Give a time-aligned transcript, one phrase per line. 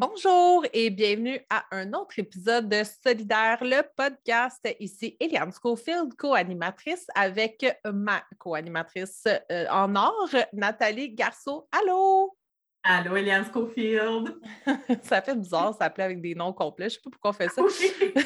[0.00, 4.64] Bonjour et bienvenue à un autre épisode de Solidaire, le podcast.
[4.78, 11.68] Ici Eliane Schofield, co-animatrice avec ma co-animatrice euh, en or, Nathalie Garceau.
[11.72, 12.36] Allô?
[12.84, 14.36] Allô, Eliane Schofield.
[15.02, 16.90] ça fait bizarre s'appeler avec des noms complets.
[16.90, 17.62] Je ne sais pas pourquoi on fait ça.
[17.66, 18.14] Oui.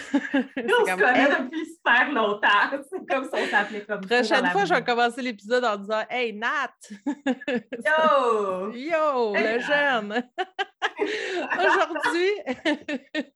[0.68, 2.82] on se connaît depuis super longtemps.
[2.91, 4.50] C'est comme ça on s'appelait comme Prochaine ça.
[4.50, 6.75] fois, je vais commencer l'épisode en disant Hey Nat!
[7.07, 8.73] Yo!
[8.75, 10.23] Yo, Hey, le jeune!
[11.58, 12.30] aujourd'hui,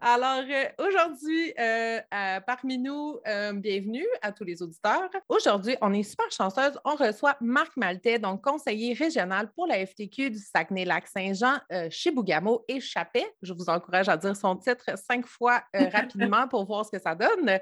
[0.00, 5.08] alors euh, aujourd'hui, euh, euh, parmi nous, euh, bienvenue à tous les auditeurs.
[5.28, 6.78] Aujourd'hui, on est super chanceuse.
[6.84, 12.80] On reçoit Marc Maltais, donc conseiller régional pour la FTQ du Saguenay-Lac-Saint-Jean, euh, Chibougamau et
[12.80, 13.26] Chapet.
[13.42, 17.14] Je vous encourage à dire son titre cinq fois rapidement pour voir ce que ça
[17.14, 17.58] donne.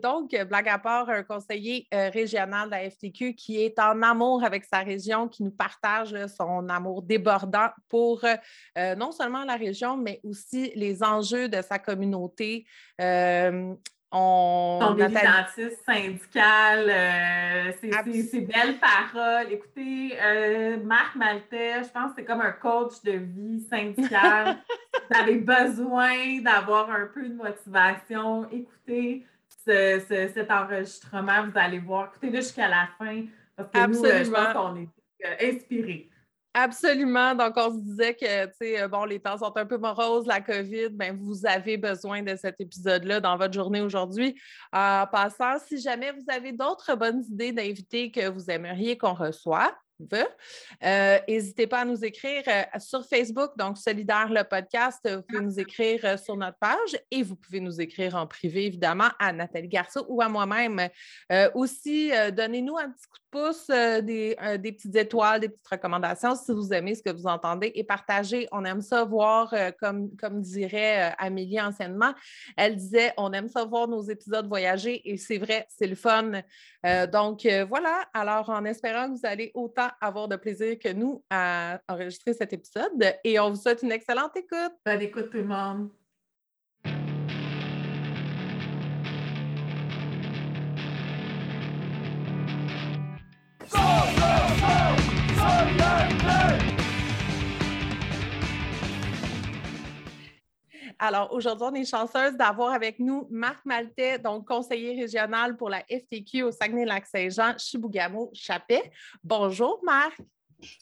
[0.00, 4.64] Donc, blague à part, un conseiller régional de la FTQ qui est en amour avec
[4.64, 8.24] sa région, qui nous partage son amour débordant pour
[8.78, 12.66] euh, non seulement la région, mais aussi les enjeux de sa communauté.
[13.00, 13.74] Euh,
[14.12, 19.52] on, Nathalie- militantisme syndical, euh, c'est belles paroles.
[19.52, 24.56] Écoutez, euh, Marc Maltais, je pense que c'est comme un coach de vie syndicale.
[25.10, 28.48] Vous avez besoin d'avoir un peu de motivation.
[28.50, 29.24] Écoutez
[29.64, 32.08] ce- ce- cet enregistrement, vous allez voir.
[32.10, 33.24] Écoutez-le jusqu'à la fin,
[33.56, 34.72] parce que nous, euh, je pense Absolument.
[34.74, 36.09] qu'on est inspirés.
[36.52, 37.36] Absolument.
[37.36, 40.26] Donc, on se disait que, tu sais, euh, bon, les temps sont un peu moroses,
[40.26, 44.34] la COVID, bien, vous avez besoin de cet épisode-là dans votre journée aujourd'hui.
[44.72, 49.70] En passant, si jamais vous avez d'autres bonnes idées d'invités que vous aimeriez qu'on reçoive,
[50.82, 54.98] euh, N'hésitez pas à nous écrire euh, sur Facebook, donc Solidaire le podcast.
[55.08, 59.10] Vous pouvez nous écrire sur notre page et vous pouvez nous écrire en privé, évidemment,
[59.20, 60.88] à Nathalie Garceau ou à moi-même.
[61.54, 65.68] Aussi, donnez-nous un petit coup de pouce, euh, des, euh, des petites étoiles, des petites
[65.68, 68.48] recommandations si vous aimez ce que vous entendez et partagez.
[68.52, 72.12] On aime ça voir, euh, comme, comme dirait Amélie anciennement,
[72.56, 76.42] elle disait on aime ça voir nos épisodes voyager et c'est vrai, c'est le fun.
[77.12, 81.80] Donc voilà, alors en espérant que vous allez autant avoir de plaisir que nous à
[81.88, 84.72] enregistrer cet épisode et on vous souhaite une excellente écoute.
[84.84, 85.99] Bonne écoute tout le monde.
[101.02, 105.82] Alors, aujourd'hui, on est chanceuse d'avoir avec nous Marc Maltais, donc conseiller régional pour la
[105.88, 108.92] FTQ au Saguenay-Lac-Saint-Jean, Chibougamau, Chapet.
[109.24, 110.20] Bonjour, Marc.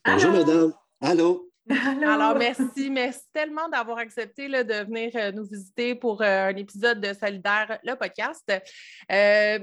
[0.05, 0.39] Bonjour, Allô?
[0.39, 0.73] mesdames.
[1.01, 1.51] Allô?
[1.71, 2.09] Allô?
[2.09, 6.57] Alors, merci, merci tellement d'avoir accepté là, de venir euh, nous visiter pour euh, un
[6.57, 8.43] épisode de Solidaire, le podcast.
[9.13, 9.59] Euh,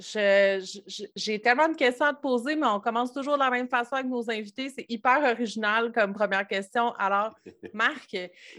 [0.00, 3.96] J'ai tellement de questions à te poser, mais on commence toujours de la même façon
[3.96, 4.70] avec nos invités.
[4.70, 6.92] C'est hyper original comme première question.
[6.98, 7.34] Alors,
[7.74, 8.16] Marc,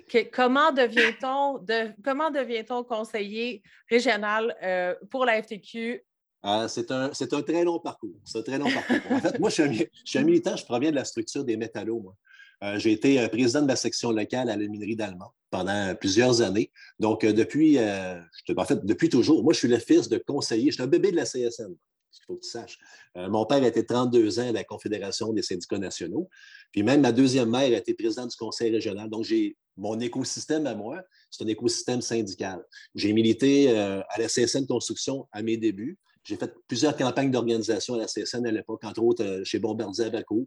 [0.10, 6.04] que- comment devient-on de, comment devient-on conseiller régional euh, pour la FTQ?
[6.46, 8.16] Euh, c'est un, c'est un très long parcours.
[8.24, 9.12] C'est un très long parcours.
[9.12, 11.44] En fait, moi, je suis, un, je suis un militant, je proviens de la structure
[11.44, 12.16] des métallos, moi.
[12.64, 16.42] Euh, j'ai été euh, président de la section locale à la minerie d'Allemand pendant plusieurs
[16.42, 16.72] années.
[17.00, 20.68] Donc, euh, depuis, en fait, depuis toujours, moi, je suis le fils de conseiller.
[20.68, 21.74] Je suis un bébé de la CSN,
[22.12, 22.78] qu'il faut que tu saches.
[23.16, 26.30] Mon père été 32 ans à la Confédération des syndicats nationaux.
[26.72, 29.10] Puis même ma deuxième mère été présidente du conseil régional.
[29.10, 32.64] Donc, j'ai mon écosystème à moi, c'est un écosystème syndical.
[32.94, 35.98] J'ai milité à la CSN Construction à mes débuts.
[36.24, 40.46] J'ai fait plusieurs campagnes d'organisation à la CSN à l'époque, entre autres chez Bombardier à.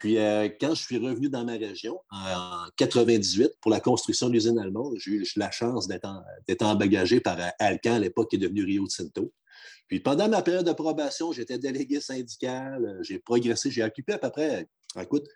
[0.00, 4.32] Puis, euh, quand je suis revenu dans ma région en 98 pour la construction de
[4.32, 8.38] l'usine allemande, j'ai eu la chance d'être embagagé par euh, Alcan à l'époque, qui est
[8.38, 9.30] devenu Rio Tinto.
[9.88, 14.18] Puis, pendant ma période de probation, j'étais délégué syndical, euh, j'ai progressé, j'ai occupé à
[14.18, 14.66] peu près,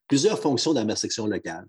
[0.09, 1.67] plusieurs fonctions dans ma section locale,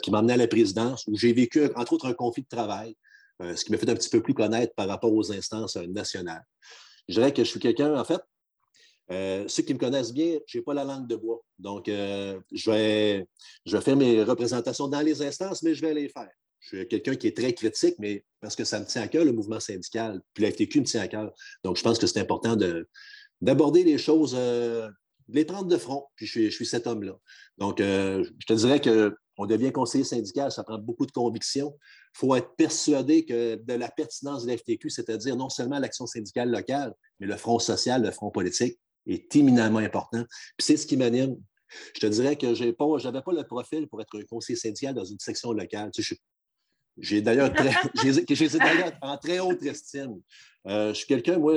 [0.00, 2.96] qui m'emmenaient à la présidence, où j'ai vécu, entre autres, un conflit de travail,
[3.40, 6.44] ce qui m'a fait un petit peu plus connaître par rapport aux instances nationales.
[7.06, 8.22] Je dirais que je suis quelqu'un, en fait,
[9.48, 11.42] ceux qui me connaissent bien, je n'ai pas la langue de bois.
[11.60, 13.26] Donc, euh, je, vais,
[13.66, 16.30] je vais faire mes représentations dans les instances, mais je vais les faire.
[16.60, 19.24] Je suis quelqu'un qui est très critique, mais parce que ça me tient à cœur,
[19.24, 21.32] le mouvement syndical, puis la FTQ me tient à cœur.
[21.64, 22.88] Donc, je pense que c'est important de-
[23.40, 24.88] d'aborder les choses, euh,
[25.28, 26.06] de les prendre de front.
[26.16, 27.16] Puis, je suis, je suis cet homme-là.
[27.58, 31.74] Donc, euh, je te dirais qu'on devient conseiller syndical, ça prend beaucoup de conviction.
[32.14, 36.06] Il faut être persuadé que de la pertinence de la FTQ, c'est-à-dire non seulement l'action
[36.06, 40.24] syndicale locale, mais le front social, le front politique, est éminemment important.
[40.56, 41.36] Puis c'est ce qui m'anime.
[41.94, 42.72] Je te dirais que je n'avais
[43.22, 45.90] pas, le profil pour être un conseiller syndical dans une section locale.
[45.92, 46.16] Tu sais,
[46.98, 47.52] j'ai d'ailleurs
[49.02, 50.20] en très haute estime.
[50.66, 51.54] Euh, je suis quelqu'un, moi,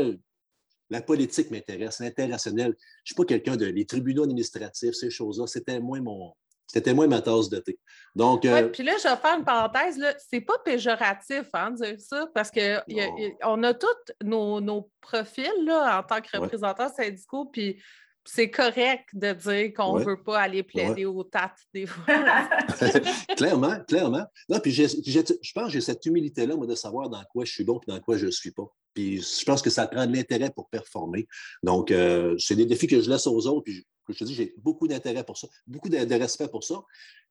[0.89, 2.67] la politique m'intéresse, l'interrationnel.
[2.67, 5.47] Je ne suis pas quelqu'un de les tribunaux administratifs, ces choses-là.
[5.47, 6.33] C'était moins mon.
[6.67, 7.77] C'était moins ma tasse de thé.
[8.15, 9.99] Donc, euh, puis là, je vais faire une parenthèse.
[10.31, 15.99] C'est pas péjoratif hein, de dire ça, parce qu'on a, a tous nos, profils là,
[15.99, 17.79] en tant que représentants syndicaux, puis
[18.25, 22.05] c'est correct de dire qu'on ne veut pas aller plaider aux tates des fois.
[23.37, 24.25] clairement, clairement.
[24.49, 27.63] Non, puis je pense que j'ai cette humilité-là, moi, de savoir dans quoi je suis
[27.63, 28.65] bon et dans quoi je ne suis pas.
[28.93, 31.27] Puis je pense que ça prend de l'intérêt pour performer.
[31.63, 33.63] Donc, euh, c'est des défis que je laisse aux autres.
[33.63, 36.81] Puis je, te dis, j'ai beaucoup d'intérêt pour ça, beaucoup de, respect pour ça.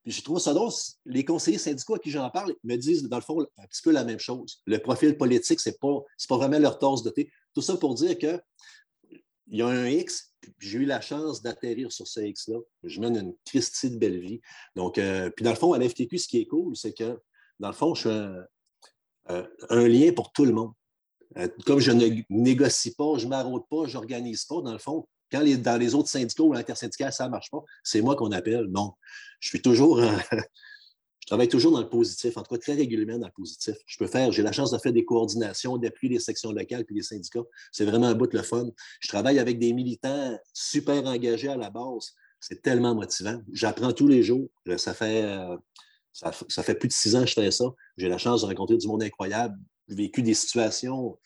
[0.03, 0.71] Puis je trouve ça drôle.
[1.05, 3.91] Les conseillers syndicaux à qui j'en parle me disent, dans le fond, un petit peu
[3.91, 4.61] la même chose.
[4.65, 7.31] Le profil politique, ce n'est pas, pas vraiment leur tasse de thé.
[7.53, 8.39] Tout ça pour dire que
[9.47, 12.59] il y a un X, j'ai eu la chance d'atterrir sur ce X-là.
[12.83, 14.41] Je mène une Christie de belle vie.
[14.75, 17.19] Donc, euh, puis dans le fond, à l'FTQ, ce qui est cool, c'est que,
[17.59, 18.45] dans le fond, je suis un,
[19.29, 20.73] euh, lien pour tout le monde.
[21.37, 24.77] Euh, comme je ne négocie pas, je ne m'arrête pas, je n'organise pas, dans le
[24.77, 28.31] fond, quand dans les autres syndicats ou l'intersyndical, ça ne marche pas, c'est moi qu'on
[28.31, 28.65] appelle.
[28.69, 28.93] Non.
[29.39, 29.99] Je suis toujours
[31.23, 33.77] je travaille toujours dans le positif, en tout cas très régulièrement dans le positif.
[33.85, 36.97] Je peux faire, j'ai la chance de faire des coordinations, d'appuyer les sections locales puis
[36.97, 37.45] les syndicats.
[37.71, 38.67] C'est vraiment un bout de le fun.
[38.99, 42.11] Je travaille avec des militants super engagés à la base.
[42.41, 43.41] C'est tellement motivant.
[43.53, 44.49] J'apprends tous les jours.
[44.75, 45.55] Ça fait, euh,
[46.11, 47.65] ça, fait plus de six ans que je fais ça.
[47.95, 51.17] J'ai la chance de rencontrer du monde incroyable, vécu des situations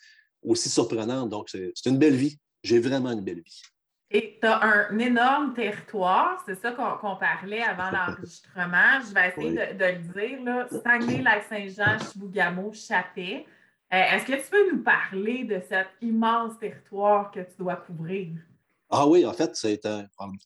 [0.43, 1.31] aussi surprenantes.
[1.31, 2.37] Donc, c'est une belle vie.
[2.61, 3.61] J'ai vraiment une belle vie.
[4.09, 9.01] Et tu as un énorme territoire, c'est ça qu'on parlait avant l'enregistrement.
[9.05, 10.43] Je vais essayer de, le dire.
[10.43, 10.67] Là.
[10.69, 13.45] Saguenay-Lac-Saint-Jean, Chibougamau, Chapet.
[13.93, 18.29] Euh, est-ce que tu peux nous parler de cet immense territoire que tu dois couvrir?
[18.89, 19.81] Ah oui, en fait, c'est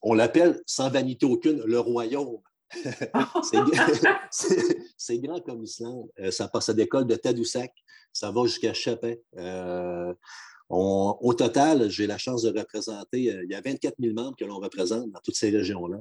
[0.02, 2.40] on l'appelle sans vanité aucune le royaume.
[4.98, 6.10] c'est grand comme l'Islande.
[6.20, 7.74] Euh, ça passe à l'école de Tadoussac,
[8.12, 9.22] ça va jusqu'à Chapet.
[9.38, 10.14] Euh,
[10.72, 14.46] au total, j'ai la chance de représenter, euh, il y a 24 000 membres que
[14.46, 15.98] l'on représente dans toutes ces régions-là.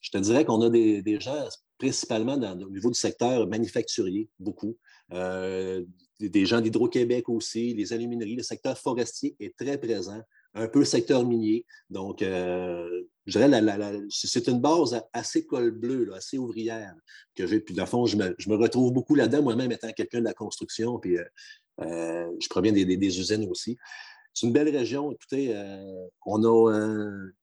[0.00, 1.48] Je te dirais qu'on a des, gens
[1.78, 4.76] principalement au niveau du secteur manufacturier, beaucoup.
[5.12, 5.84] Euh,
[6.20, 10.20] des gens d'Hydro-Québec aussi, les alumineries, le secteur forestier est très présent,
[10.54, 11.66] un peu le secteur minier.
[11.90, 12.88] Donc, euh,
[13.26, 13.50] je dirais,
[14.08, 16.94] c'est une base assez col bleu, assez ouvrière
[17.34, 17.60] que j'ai.
[17.60, 20.98] Puis, dans le fond, je me, retrouve beaucoup là-dedans, moi-même étant quelqu'un de la construction,
[21.00, 21.16] puis
[21.78, 23.76] je proviens des, usines aussi.
[24.34, 25.12] C'est une belle région.
[25.12, 26.72] Écoutez, euh, on a.
[26.72, 27.34] Euh,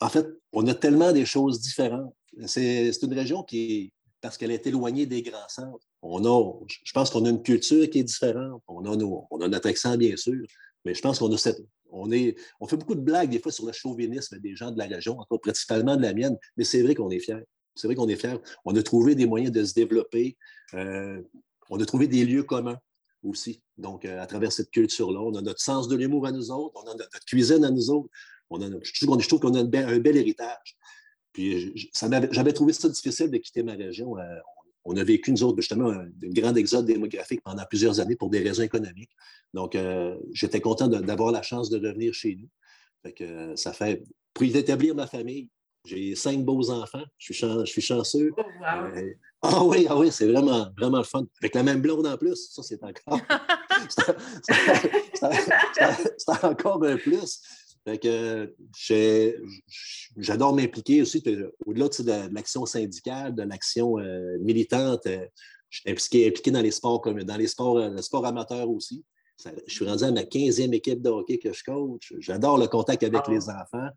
[0.00, 2.14] en fait, on a tellement des choses différentes.
[2.46, 3.92] C'est une région qui est.
[4.20, 5.84] Parce qu'elle est éloignée des grands centres.
[6.00, 8.62] On a, je pense qu'on a une culture qui est différente.
[8.68, 8.96] On a,
[9.30, 10.46] on a notre accent, bien sûr,
[10.84, 11.58] mais je pense qu'on a cette,
[11.92, 14.78] on, est, on fait beaucoup de blagues des fois sur le chauvinisme des gens de
[14.78, 17.44] la région, encore principalement de la mienne, mais c'est vrai qu'on est fiers.
[17.74, 18.38] C'est vrai qu'on est fiers.
[18.64, 20.36] On a trouvé des moyens de se développer.
[20.74, 21.22] Euh,
[21.70, 22.78] on a trouvé des lieux communs
[23.22, 23.62] aussi.
[23.82, 26.80] Donc, euh, à travers cette culture-là, on a notre sens de l'humour à nous autres,
[26.82, 28.08] on a notre, cuisine à nous autres.
[28.48, 29.64] On a je trouve qu'on a un
[29.98, 30.76] bel, héritage.
[31.32, 31.74] Puis,
[32.30, 34.18] j'avais trouvé ça difficile de quitter ma région.
[34.18, 34.22] Euh,
[34.84, 38.40] on a vécu, nous autres, justement, un, grand exode démographique pendant plusieurs années pour des
[38.40, 39.10] raisons économiques.
[39.52, 42.48] Donc, euh, j'étais content d'avoir la chance de revenir chez nous.
[43.02, 45.48] Fait que, ça fait, pour y établir ma famille,
[45.84, 47.02] j'ai cinq beaux enfants.
[47.18, 48.30] Je suis, je suis chanceux.
[48.36, 48.42] Oh,
[49.42, 51.26] ah oui, ah oui, c'est vraiment, vraiment le fun.
[51.40, 53.18] Avec la même blonde en plus, ça, c'est encore.
[56.18, 57.40] c'est encore un plus.
[57.84, 58.54] Fait que
[60.16, 61.20] j'adore m'impliquer aussi,
[61.66, 65.04] au-delà de, l'action syndicale, de l'action euh, militante.
[65.06, 65.26] Euh,
[65.68, 68.70] je suis impliqué, impliqué, dans les sports comme dans les sports, euh, le sport amateur
[68.70, 69.04] aussi.
[69.66, 72.14] je suis rendu à ma 15e équipe de hockey que je coach.
[72.20, 73.30] J'adore le contact avec ah.
[73.30, 73.88] les enfants.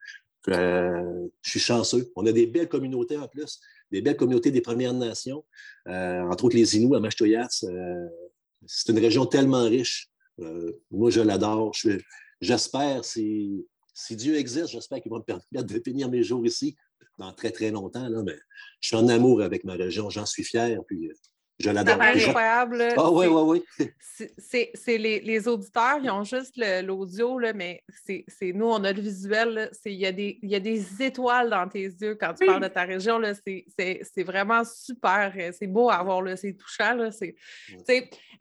[0.47, 2.11] Je suis chanceux.
[2.15, 3.59] On a des belles communautés en plus
[3.91, 5.43] des belles communautés des Premières Nations,
[5.87, 7.47] euh, entre autres les Inuits à Machtoyats.
[7.63, 8.07] Euh,
[8.65, 10.09] c'est une région tellement riche.
[10.39, 11.73] Euh, moi, je l'adore.
[12.41, 13.65] J'espère, si,
[14.11, 16.75] Dieu existe, j'espère qu'il va me permettre de finir mes jours ici
[17.17, 18.09] dans très, très longtemps.
[18.23, 18.35] Mais
[18.81, 20.79] je suis en amour avec ma région, j'en suis fier.
[21.59, 21.97] Je l'adore.
[22.01, 22.83] C'est incroyable.
[22.97, 23.89] Ah oui, oui, oui.
[24.37, 29.71] C'est les, les, auditeurs, ils ont juste l'audio, mais c'est nous, on a le visuel.
[29.85, 32.67] Il y, a des, y a des étoiles dans tes yeux quand tu parles de
[32.67, 33.21] ta région.
[33.45, 35.33] C'est vraiment super.
[35.51, 36.97] C'est beau à voir, c'est touchant.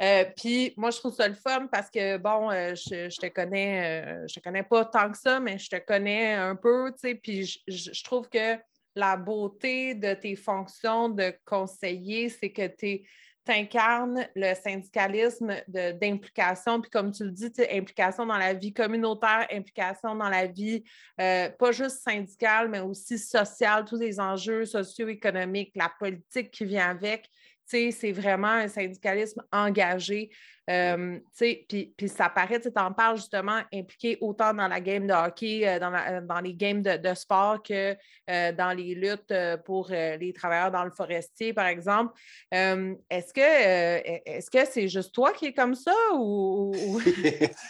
[0.03, 3.27] Euh, puis moi, je trouve ça le fun parce que, bon, euh, je, je, te
[3.27, 6.93] connais, euh, je te connais pas tant que ça, mais je te connais un peu,
[7.23, 8.59] puis je, je trouve que
[8.95, 13.05] la beauté de tes fonctions de conseiller, c'est que tu
[13.47, 20.15] incarnes le syndicalisme d'implication, puis comme tu le dis, implication dans la vie communautaire, implication
[20.15, 20.83] dans la vie
[21.21, 26.91] euh, pas juste syndicale, mais aussi sociale, tous les enjeux socio-économiques, la politique qui vient
[26.91, 27.29] avec.
[27.67, 30.31] c'est vraiment un syndicalisme engagé.
[30.71, 35.67] Euh, puis, ça paraît, tu en parles justement, impliqué autant dans la game de hockey,
[35.67, 37.95] euh, dans, les games de, sport que
[38.31, 42.15] euh, dans les luttes pour les travailleurs dans le forestier, par exemple.
[42.51, 46.73] est-ce que est-ce que c'est juste toi qui es comme ça ou.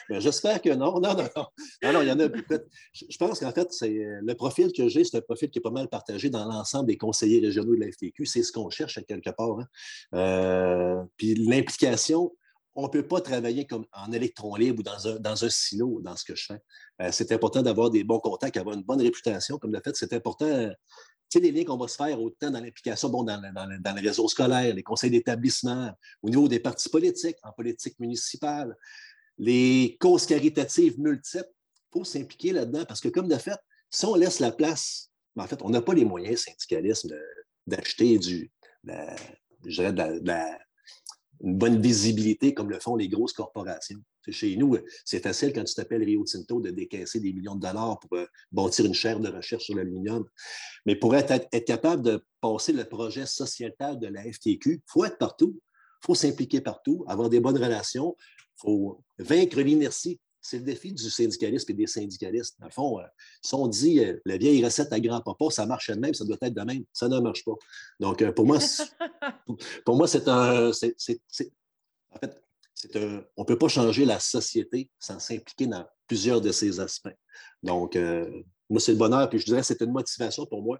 [0.09, 1.01] Ben, j'espère que non.
[1.01, 1.93] Non, non, non.
[1.93, 2.29] Non, il y en a.
[2.93, 5.71] Je pense qu'en fait, c'est le profil que j'ai, c'est un profil qui est pas
[5.71, 8.27] mal partagé dans l'ensemble des conseillers régionaux de la FTQ.
[8.27, 9.57] C'est ce qu'on cherche à quelque part.
[10.13, 11.07] Hein.
[11.17, 12.33] puis l'implication
[12.77, 16.01] on ne peut pas travailler comme en électron libre ou dans un, dans un silo
[16.03, 16.59] dans ce que je fais.
[17.03, 19.59] Euh, c'est important d'avoir des bons contacts, d'avoir une bonne réputation.
[19.59, 20.47] Comme le fait, c'est important.
[20.47, 20.71] Euh,
[21.31, 24.01] tu sais, les liens qu'on va se faire autant dans l'implication, bon, dans, dans, les
[24.01, 28.77] réseaux scolaires, les conseils d'établissement, au niveau des partis politiques, en politique municipale,
[29.39, 31.51] les causes caritatives multiples.
[31.95, 33.59] Il faut s'impliquer là-dedans parce que, comme de fait,
[33.91, 37.15] si on laisse la place, ben, en fait, on n'a pas les moyens syndicalisme
[37.67, 38.51] d'acheter du,
[38.85, 40.59] je dirais, de la
[41.45, 44.01] une bonne visibilité comme le font les grosses corporations.
[44.31, 48.01] Chez nous, c'est facile quand tu t'appelles Rio Tinto de décaisser des millions de dollars
[48.01, 50.25] pour euh, bâtir une chaire de recherche sur l'aluminium.
[50.87, 55.05] Mais pour être, être, capable de passer le projet sociétal de la FTQ, il faut
[55.05, 55.61] être partout,
[56.03, 60.19] il faut s'impliquer partout, avoir des bonnes relations, il faut vaincre l'inertie.
[60.45, 62.57] C'est le défi du syndicalisme et des syndicalistes.
[62.61, 63.05] Dans le fond, euh,
[63.41, 66.37] si on dit euh, la vieille recette à grand-papa, ça marche de même, ça doit
[66.43, 66.85] être de même.
[66.93, 67.55] Ça ne marche pas.
[67.99, 68.59] Donc, euh, pour moi,
[69.87, 70.69] pour moi, c'est un.
[70.69, 72.43] en fait,
[72.95, 77.17] un, on ne peut pas changer la société sans s'impliquer dans plusieurs de ces aspects.
[77.63, 77.97] Donc,
[78.69, 80.79] moi, c'est le bonheur, puis je dirais que c'est une motivation pour moi.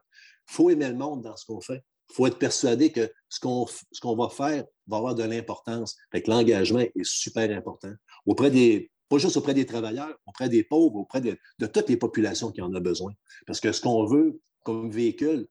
[0.51, 1.83] Il faut aimer le monde dans ce qu'on fait.
[2.11, 3.65] Il faut être persuadé que ce qu'on
[4.03, 5.97] qu'on va faire va avoir de l'importance.
[6.27, 7.95] L'engagement est super important.
[8.27, 12.51] Auprès des, pas juste auprès des travailleurs, auprès des pauvres, auprès de, toutes les populations
[12.51, 13.13] qui en ont besoin.
[13.47, 15.47] Parce que ce qu'on veut comme véhicule,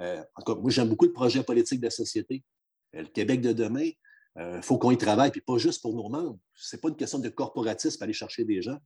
[0.00, 2.44] euh, moi j'aime beaucoup le projet politique de la société.
[2.94, 3.90] Euh, le Québec de demain,
[4.36, 6.38] il euh, faut qu'on y travaille, puis pas juste pour nos membres.
[6.54, 8.78] Ce n'est pas une question de corporatisme aller chercher des gens.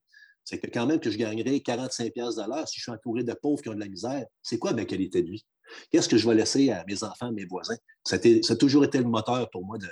[0.45, 3.63] C'est que quand même que je gagnerais 45 de si je suis entouré de pauvres
[3.63, 5.47] qui ont de la misère, c'est quoi ma qualité de vie?
[5.91, 7.77] Qu'est-ce que je vais laisser à mes enfants, à mes voisins?
[8.05, 9.89] Ça a, toujours été le moteur pour moi de,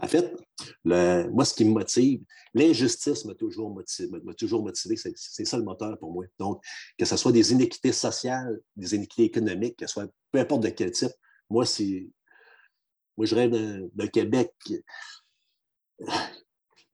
[0.00, 0.36] en fait,
[0.84, 2.22] moi, ce qui me motive,
[2.54, 6.24] l'injustice m'a toujours motivé, m'a toujours motivé c'est ça le moteur pour moi.
[6.38, 6.62] Donc,
[6.96, 10.68] que ce soit des inéquités sociales, des inéquités économiques, que ce soit peu importe de
[10.68, 11.12] quel type,
[11.50, 12.08] moi, c'est.
[13.16, 13.50] Moi, je rêve
[13.94, 14.54] d'un Québec.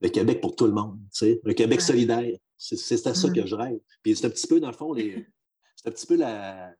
[0.01, 2.37] Le Québec pour tout le monde, tu sais, un Québec solidaire.
[2.57, 3.79] C'est à ça que je rêve.
[4.01, 6.73] Puis c'est un petit peu, dans le fond, c'est un petit peu la.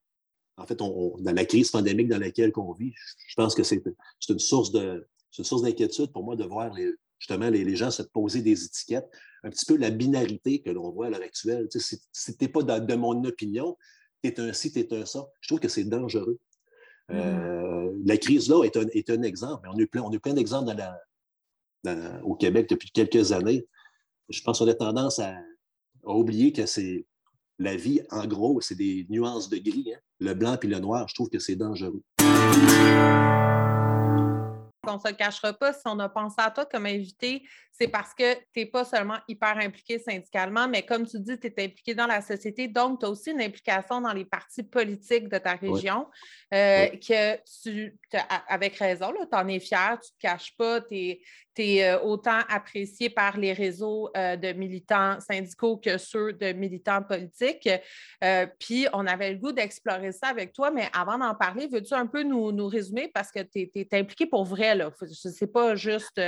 [0.57, 2.93] En fait, on, dans la crise pandémique dans laquelle on vit,
[3.27, 3.83] je pense que c'est
[4.29, 6.73] une source de, c'est une source d'inquiétude pour moi de voir
[7.19, 9.09] justement les, gens se poser des étiquettes,
[9.43, 11.67] un petit peu la binarité que l'on voit à l'heure actuelle.
[11.69, 13.75] si tu n'es pas de mon opinion,
[14.23, 16.39] tu es un ci, tu es un ça, je trouve que c'est dangereux.
[17.11, 18.01] Euh, mm.
[18.05, 19.67] la crise là est un, est un exemple.
[19.71, 20.73] On a eu plein, on a plein d'exemples
[22.23, 23.67] au Québec depuis quelques années.
[24.29, 25.35] Je pense qu'on a tendance à,
[26.03, 27.05] oublier que c'est
[27.59, 29.93] la vie, en gros, c'est des nuances de gris.
[29.93, 29.99] Hein.
[30.19, 32.03] Le blanc puis le noir, je trouve que c'est dangereux
[34.87, 37.43] on ne se le cachera pas, si on a pensé à toi comme invité,
[37.77, 41.47] c'est parce que tu n'es pas seulement hyper impliqué syndicalement, mais comme tu dis, tu
[41.47, 45.27] es impliqué dans la société, donc tu as aussi une implication dans les partis politiques
[45.27, 46.07] de ta région,
[46.53, 47.97] euh, que tu,
[48.47, 51.19] avec raison, tu en es fier, tu ne te caches pas, tu
[51.57, 57.01] es, euh, autant apprécié par les réseaux euh, de militants syndicaux que ceux de militants
[57.01, 57.69] politiques.
[58.59, 62.07] puis on avait le goût d'explorer ça avec toi, mais avant d'en parler, veux-tu un
[62.07, 63.09] peu nous, nous résumer?
[63.13, 64.74] Parce que tu es, impliqué pour vrai,
[65.07, 66.19] C'est pas juste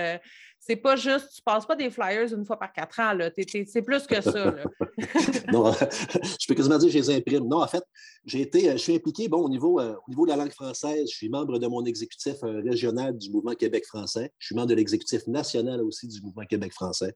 [0.60, 4.06] c'est pas juste, tu passes pas des flyers une fois par quatre ans, c'est plus
[4.06, 4.54] que ça.
[5.54, 7.48] non, je peux quasiment dire que je les imprime.
[7.48, 7.84] Non, en fait,
[8.26, 11.08] j'ai été, je suis impliqué bon, au, niveau, euh, au niveau de la langue française.
[11.10, 14.34] Je suis membre de mon exécutif euh, régional du mouvement Québec français.
[14.40, 17.14] Je suis membre de l'exécutif national aussi du mouvement Québec français.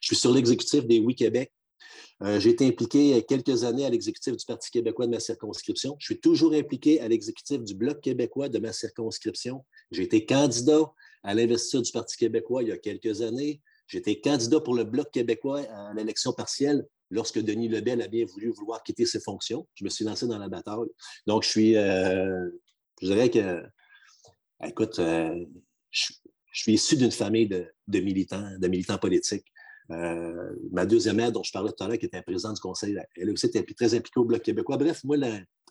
[0.00, 1.50] Je suis sur l'exécutif des Oui Québec.
[2.22, 5.96] Euh, j'ai été impliqué quelques années à l'exécutif du Parti québécois de ma circonscription.
[5.98, 9.64] Je suis toujours impliqué à l'exécutif du Bloc québécois de ma circonscription.
[9.90, 10.92] J'ai été candidat
[11.22, 13.60] à l'investiture du Parti québécois il y a quelques années.
[13.86, 18.50] J'étais candidat pour le Bloc québécois à l'élection partielle lorsque Denis Lebel a bien voulu
[18.50, 19.68] vouloir quitter ses fonctions.
[19.74, 20.88] Je me suis lancé dans la bataille.
[21.26, 22.48] Donc, je suis, euh,
[23.00, 23.62] je dirais que,
[24.64, 25.44] écoute, euh,
[25.90, 26.12] je,
[26.52, 29.51] suis issu d'une famille de, militants, de militants politiques.
[29.92, 32.96] Euh, ma deuxième mère, dont je parlais tout à l'heure, qui était présidente du conseil,
[33.16, 34.76] elle aussi était très impliquée au Bloc québécois.
[34.76, 35.16] Bref, moi,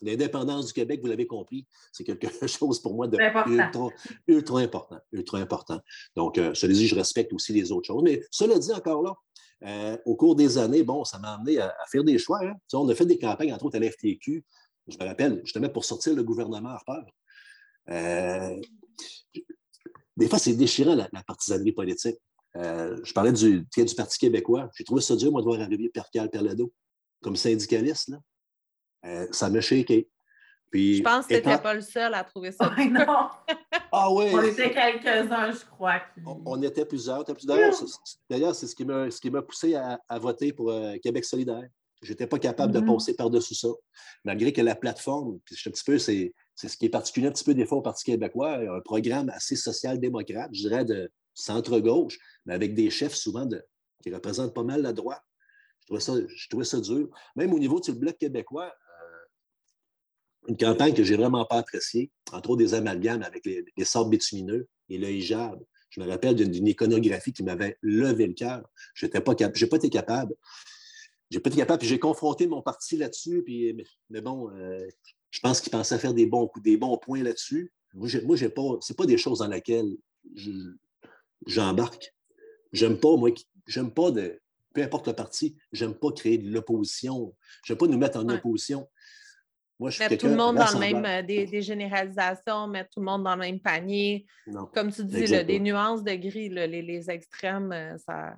[0.02, 5.00] l'indépendance du Québec, vous l'avez compris, c'est quelque chose pour moi de ultra, important.
[5.12, 5.80] Ultra important.
[6.14, 8.02] Donc, euh, cela dit, je respecte aussi les autres choses.
[8.02, 9.14] Mais cela dit, encore là,
[9.64, 12.40] euh, au cours des années, bon, ça m'a amené à, faire des choix.
[12.44, 12.54] Hein.
[12.72, 14.44] On a fait des campagnes, entre autres à l'FTQ.
[14.88, 17.02] Je me rappelle, justement, pour sortir le gouvernement Harper.
[17.90, 18.60] Euh,
[20.16, 22.16] des fois, c'est déchirant, la, partisanerie politique.
[22.56, 24.70] Euh, je parlais du, du Parti québécois.
[24.76, 26.72] J'ai trouvé ça dur, moi, de voir arriver Pierre-Carl Perlado
[27.22, 28.08] comme syndicaliste.
[28.08, 28.18] Là.
[29.06, 30.08] Euh, ça m'a shaké.
[30.70, 32.70] Puis, je pense que tu n'étais pas le seul à trouver ça.
[32.90, 33.28] non.
[33.92, 34.26] ah oui.
[34.32, 36.00] On était quelques-uns, je crois.
[36.24, 37.24] On, était plusieurs.
[37.44, 38.74] D'ailleurs, c'est ce
[39.20, 41.64] qui m'a poussé à, voter pour euh, Québec solidaire.
[42.02, 42.94] Je n'étais pas capable de mm-hmm.
[42.94, 43.68] passer par-dessus ça.
[44.24, 47.32] Malgré que la plateforme, puis je un petit peu, c'est ce qui est particulier un
[47.32, 52.18] petit peu des fois au Parti québécois, un programme assez social-démocrate, je dirais de centre-gauche,
[52.46, 53.48] mais avec des chefs souvent
[54.02, 55.22] qui représentent pas mal la droite.
[55.90, 57.08] Je trouvais ça, dur.
[57.36, 62.50] Même au niveau du Bloc québécois, euh, une campagne que j'ai vraiment pas appréciée, entre
[62.50, 65.60] autres des amalgames avec les, les sables bitumineux et le hijab.
[65.90, 68.62] Je me rappelle d'une iconographie qui m'avait levé le cœur.
[68.94, 70.34] Je n'ai pas, été capable
[71.32, 73.42] j'ai pas été capable, puis j'ai confronté mon parti là-dessus,
[74.10, 74.86] mais, bon, euh,
[75.30, 77.72] je pense qu'il pensait faire des bons des bons points là-dessus.
[77.94, 79.96] Moi, moi j'ai pas des choses dans lesquelles
[81.46, 82.14] j'embarque.
[82.72, 83.30] J'aime pas, moi,
[83.66, 84.40] j'aime pas de,
[84.72, 87.34] peu importe le parti, j'aime pas créer de l'opposition.
[87.64, 88.88] J'aime pas nous mettre en opposition.
[89.78, 93.06] Moi, je mettre tout le monde dans le même, euh, des, généralisations, mettre tout le
[93.06, 94.26] monde dans le même panier.
[94.74, 98.36] Comme tu dis, des nuances de gris, les, les, extrêmes, euh, ça,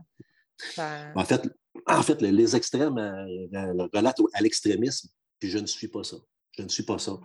[1.15, 1.43] En fait,
[1.87, 5.09] en fait, les, extrêmes euh, relatent à l'extrémisme,
[5.39, 6.17] puis je ne suis pas ça.
[6.57, 7.19] Je ne suis pas ça.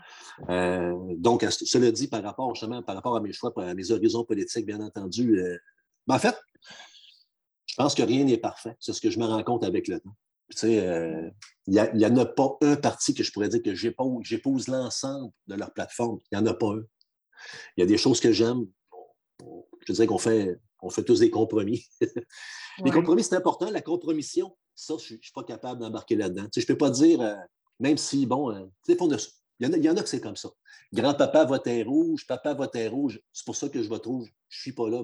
[0.49, 4.23] Euh, donc, cela dit, par rapport, justement, par rapport à mes choix, à mes horizons
[4.23, 5.57] politiques, bien entendu, euh,
[6.07, 6.35] ben, en fait,
[7.67, 8.75] je pense que rien n'est parfait.
[8.79, 10.15] C'est ce que je me rends compte avec le temps.
[10.49, 11.31] Tu sais,
[11.67, 15.53] il n'y en a pas un parti que je pourrais dire que j'épouse l'ensemble de
[15.53, 16.19] leur plateforme.
[16.31, 16.83] Il n'y en a pas un.
[17.77, 18.65] Il y a des choses que j'aime.
[19.87, 21.85] Je dirais qu'on fait, on fait tous des compromis.
[22.83, 23.69] Les compromis, c'est important.
[23.69, 26.47] La compromission, ça, je ne suis pas capable d'embarquer là-dedans.
[26.55, 27.35] je ne peux pas dire, euh,
[27.79, 30.35] même si, bon, euh, il y, en a, il y en a que c'est comme
[30.35, 30.49] ça.
[30.93, 33.19] Grand-papa votait rouge, papa votait rouge.
[33.33, 34.29] C'est pour ça que je vote rouge.
[34.49, 35.03] Je ne suis pas là.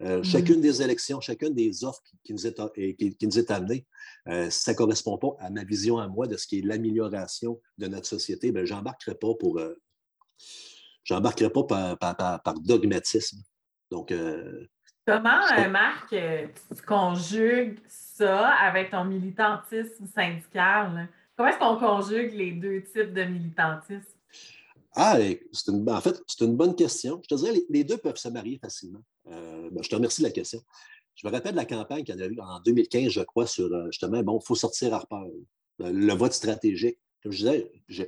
[0.00, 0.24] Euh, mm-hmm.
[0.24, 3.86] Chacune des élections, chacune des offres qui, nous, est, qui, nous est amenée,
[4.26, 7.88] ça ne correspond pas à ma vision à moi de ce qui est l'amélioration de
[7.88, 9.60] notre société, ben, je n'embarquerai pas pour.
[11.02, 13.42] j'embarquerai pas par, par, dogmatisme.
[13.90, 14.12] Donc,
[15.08, 21.08] Comment, euh, Marc, euh, tu conjugues ça avec ton militantisme syndical?
[21.38, 24.18] Comment est-ce qu'on conjugue les deux types de militantisme?
[24.96, 27.20] Ah, une, en fait, c'est une bonne question.
[27.22, 28.98] Je te dirais, les, les deux peuvent se marier facilement.
[29.28, 30.60] Euh, ben, je te remercie de la question.
[31.14, 33.70] Je me rappelle de la campagne qu'il y a eu en 2015, je crois, sur
[33.86, 35.30] justement, bon, il faut sortir Harper,
[35.78, 36.98] le vote stratégique.
[37.22, 38.02] Comme je disais, je,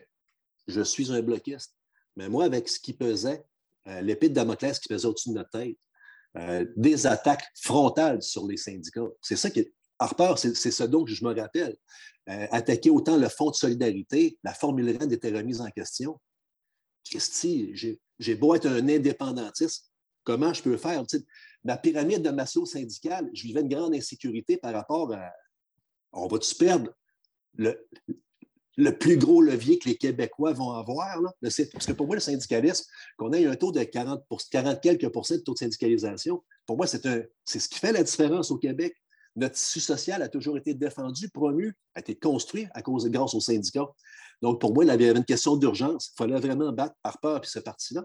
[0.66, 1.76] je suis un bloquiste.
[2.16, 3.44] Mais moi, avec ce qui pesait,
[4.02, 5.76] l'épée de Damoclès qui pesait au-dessus de notre tête,
[6.36, 9.08] euh, des attaques frontales sur les syndicats.
[9.20, 9.72] C'est ça qui est.
[10.00, 11.76] Harper, c'est ce dont je me rappelle.
[12.28, 16.18] Euh, attaquer autant le Fonds de solidarité, la formule REN était remise en question.
[17.04, 19.90] Christy, j'ai beau être un indépendantiste,
[20.24, 21.04] comment je peux faire?
[21.64, 25.30] ma pyramide de Maslow syndicale, je vivais une grande insécurité par rapport à
[26.12, 26.90] on va-tu perdre?
[27.56, 27.76] Le,
[28.98, 31.20] plus gros levier que les Québécois vont avoir.
[31.42, 32.84] Parce que pour moi, le syndicalisme,
[33.18, 37.04] qu'on ait un taux de 40, 40 quelques de taux de syndicalisation, pour moi, c'est
[37.04, 38.96] ce qui fait la différence au Québec.
[39.36, 43.40] Notre tissu social a toujours été défendu, promu, a été construit à cause, grâce aux
[43.40, 43.88] syndicats.
[44.42, 46.12] Donc, pour moi, il y avait une question d'urgence.
[46.12, 48.02] Il fallait vraiment battre Harper et ce parti-là.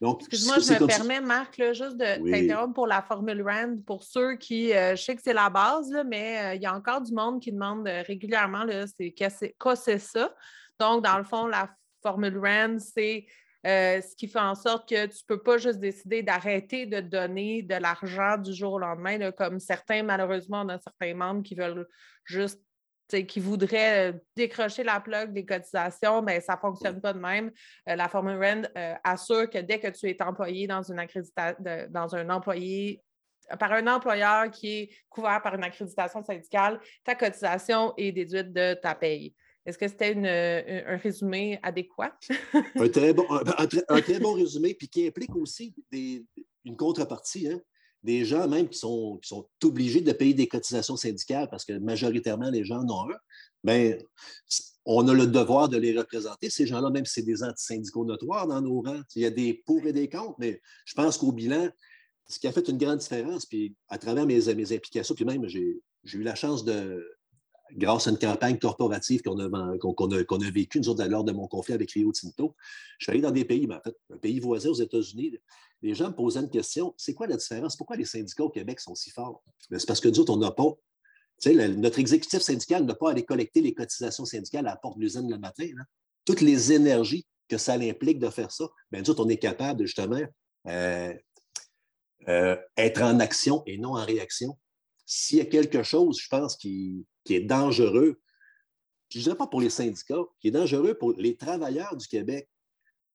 [0.00, 3.84] Excuse-moi, je me permets, Marc, juste de t'interrompre pour la formule RAND.
[3.84, 6.74] Pour ceux qui, euh, je sais que c'est la base, mais euh, il y a
[6.74, 8.64] encore du monde qui demande euh, régulièrement
[8.96, 10.34] c'est quoi c'est ça?
[10.80, 11.70] Donc, dans le fond, la
[12.02, 13.26] formule RAND, c'est
[13.66, 17.62] ce qui fait en sorte que tu ne peux pas juste décider d'arrêter de donner
[17.62, 21.86] de l'argent du jour au lendemain, comme certains, malheureusement, on a certains membres qui veulent
[22.24, 22.60] juste
[23.08, 27.50] qui voudraient euh, décrocher la plug des cotisations, mais ça ne fonctionne pas de même.
[27.88, 31.06] Euh, la formule REND euh, assure que dès que tu es employé dans une
[31.90, 33.02] dans un employé
[33.60, 38.74] par un employeur qui est couvert par une accréditation syndicale, ta cotisation est déduite de
[38.74, 39.34] ta paye.
[39.66, 42.16] Est-ce que c'était un résumé adéquat?
[42.76, 43.26] un, très bon,
[43.88, 47.48] un, très bon résumé, puis qui implique aussi une contrepartie.
[47.48, 47.60] Hein?
[48.06, 51.72] des gens même qui sont, qui sont obligés de payer des cotisations syndicales parce que
[51.72, 53.16] majoritairement les gens en ont un,
[53.64, 53.98] bien,
[54.84, 58.46] on a le devoir de les représenter, ces gens-là, même si c'est des antisyndicaux notoires
[58.46, 59.02] dans nos rangs.
[59.16, 61.68] Il y a des pour et des contre, mais je pense qu'au bilan,
[62.28, 65.46] ce qui a fait une grande différence, puis à travers mes, mes implications, puis même
[65.48, 67.04] j'ai eu la chance de,
[67.72, 71.90] grâce à une campagne corporative qu'on a, vécue, nous autres, lors de mon conflit avec
[71.92, 72.54] Rio Tinto,
[72.98, 75.38] je suis allé dans des pays, mais en fait, un pays voisin aux États-Unis,
[75.82, 77.76] les gens me posaient une question c'est quoi la différence?
[77.76, 79.42] Pourquoi les syndicats au Québec sont si forts?
[79.70, 80.72] C'est parce que nous autres, on n'a pas.
[81.40, 84.76] Tu sais, notre exécutif syndical n'a pas à aller collecter les cotisations syndicales à la
[84.76, 85.68] porte de l'usine le matin.
[86.24, 89.84] Toutes les énergies que ça implique de faire ça, bien, nous autres, on est capable,
[89.84, 90.20] justement,
[90.66, 91.14] euh,
[92.28, 94.56] euh, être en action et non en réaction.
[95.06, 98.20] S'il y a quelque chose, je pense, qui, est dangereux,
[99.08, 102.48] je ne dirais pas pour les syndicats, qui est dangereux pour les travailleurs du Québec,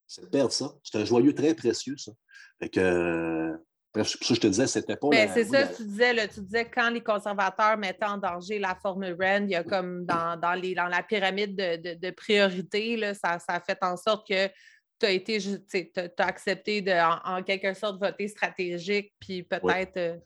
[0.08, 0.74] c'est de perdre ça.
[0.84, 2.12] C'est un joyau très précieux, ça.
[2.60, 3.54] Fait que,
[3.94, 5.10] Bref, ça je te disais, c'était pas.
[5.10, 8.76] Ben, c'est ça, tu disais, là, tu disais quand les conservateurs mettaient en danger la
[8.82, 13.38] Formule REN, il y a comme dans, les, dans la pyramide de, priorité, là, ça,
[13.40, 16.94] ça, a fait en sorte que tu as été, tu as, accepté de,
[17.28, 19.98] en, quelque sorte, voter stratégique, puis peut-être.
[19.98, 20.18] Euh,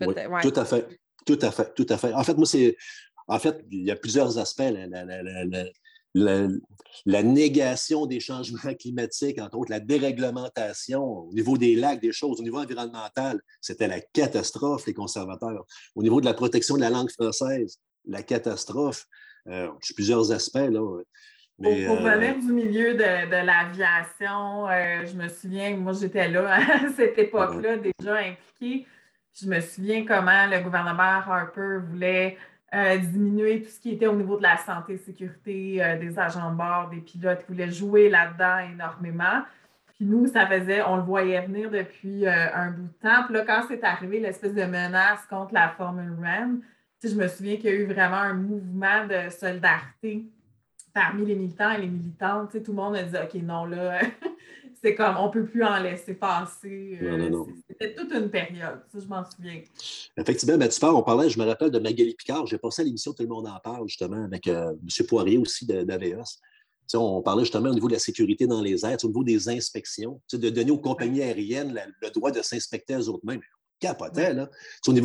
[0.00, 0.14] oui.
[0.42, 0.88] Tout à fait.
[1.26, 1.74] Tout à fait.
[1.74, 2.12] Tout à fait.
[2.12, 2.76] En fait, moi, c'est.
[3.28, 4.62] En fait, il y a plusieurs aspects
[6.14, 12.40] la, négation des changements climatiques, entre autres la déréglementation au niveau des lacs, des choses,
[12.40, 15.64] au niveau environnemental, c'était la catastrophe, les conservateurs.
[15.94, 19.06] Au niveau de la protection de la langue française, la catastrophe.
[19.48, 21.02] Euh, plusieurs aspects, là.
[21.58, 26.54] Mais, pour, euh, venir du milieu de, l'aviation, euh, je me souviens, moi j'étais là
[26.86, 28.86] à cette époque-là, déjà impliquée.
[29.34, 32.36] Je me souviens comment le gouvernement Harper voulait
[32.74, 36.50] euh, diminuer tout ce qui était au niveau de la santé, sécurité euh, des agents
[36.50, 39.42] de bord, des pilotes qui voulaient jouer là-dedans énormément.
[39.94, 43.24] Puis nous, ça faisait, on le voyait venir depuis euh, un bout de temps.
[43.24, 46.60] Puis là, quand c'est arrivé l'espèce de menace contre la Formule REM,
[47.02, 50.24] je me souviens qu'il y a eu vraiment un mouvement de solidarité
[50.94, 52.52] parmi les militants et les militantes.
[52.62, 54.00] Tout le monde a dit OK, non, là,
[54.82, 56.98] c'est comme on ne peut plus en laisser passer.
[57.00, 59.62] Euh, c'était toute une période, ça, je m'en souviens.
[60.16, 62.84] Effectivement, mais tu parles, on parlait, je me rappelle de Magali Picard, j'ai passé à
[62.84, 65.06] l'émission Tout le monde en parle, justement, avec euh, M.
[65.06, 66.40] Poirier aussi d'AVS.
[66.94, 70.20] On parlait justement au niveau de la sécurité dans les airs, au niveau des inspections,
[70.32, 73.40] de donner aux compagnies aériennes le droit de s'inspecter eux autres mêmes.
[73.80, 74.48] Capotait, là.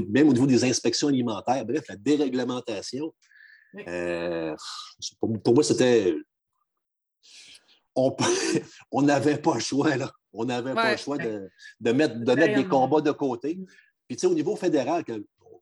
[0.09, 3.13] même au niveau des inspections alimentaires, bref, la déréglementation.
[3.87, 4.55] Euh,
[5.19, 6.15] pour, moi, c'était
[8.91, 10.11] on n'avait pas le choix, là.
[10.33, 11.49] On n'avait pas le choix de,
[11.91, 13.59] mettre, de mettre des combats de côté.
[14.07, 15.03] Puis, tu sais, au niveau fédéral,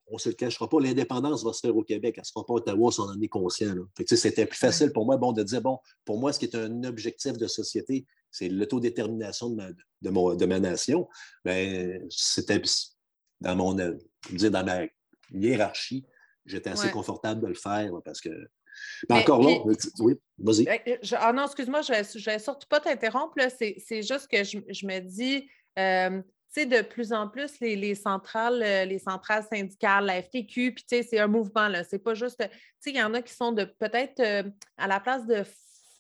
[0.08, 2.32] on ne se le cachera pas, l'indépendance va se faire au Québec, elle ne se
[2.32, 3.74] fera pas à Ottawa si on en est conscient.
[4.06, 6.84] C'était plus facile pour moi bon, de dire, bon, pour moi, ce qui est un
[6.84, 11.08] objectif de société, c'est l'autodétermination de ma, de, de ma nation.
[11.44, 12.62] Ben, c'était
[13.42, 14.82] dans mon dire, dans ma
[15.32, 16.06] hiérarchie,
[16.46, 18.30] j'étais assez confortable de le faire parce que
[19.10, 19.58] mais, encore là,
[20.00, 20.66] oui, vas-y.
[20.66, 20.80] Ben,
[21.20, 23.36] ah non, excuse-moi, je ne vais surtout pas t'interrompre.
[23.50, 26.22] C'est juste que je, me dis, euh,
[26.54, 30.86] tu sais, de plus en plus, les, centrales, euh, les centrales syndicales, la FTQ, puis
[30.88, 31.84] tu sais, c'est un mouvement, là.
[31.84, 32.48] C'est pas juste, tu
[32.80, 34.44] sais, il y en a qui sont de peut-être euh,
[34.78, 35.44] à la place de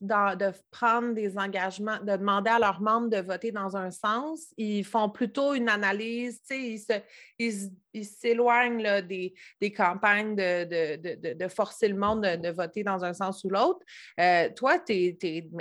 [0.01, 4.53] de prendre des engagements, de demander à leurs membres de voter dans un sens.
[4.57, 12.49] Ils font plutôt une analyse, ils s'éloignent des, des, campagnes de, forcer le monde de,
[12.49, 13.79] voter dans un sens ou l'autre.
[14.19, 14.77] Euh, toi,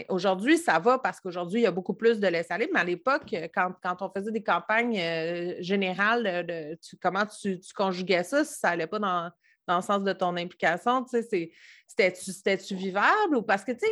[0.09, 2.85] aujourd'hui, ça va parce qu'aujourd'hui, il y a beaucoup plus de laisser aller, mais à
[2.85, 8.71] l'époque, quand, on faisait des campagnes euh, générales, comment tu, tu, conjuguais ça si ça
[8.71, 9.31] n'allait pas dans
[9.67, 11.51] dans le sens de ton implication, tu sais,
[11.87, 13.87] c'était-tu vivable ou parce que, tu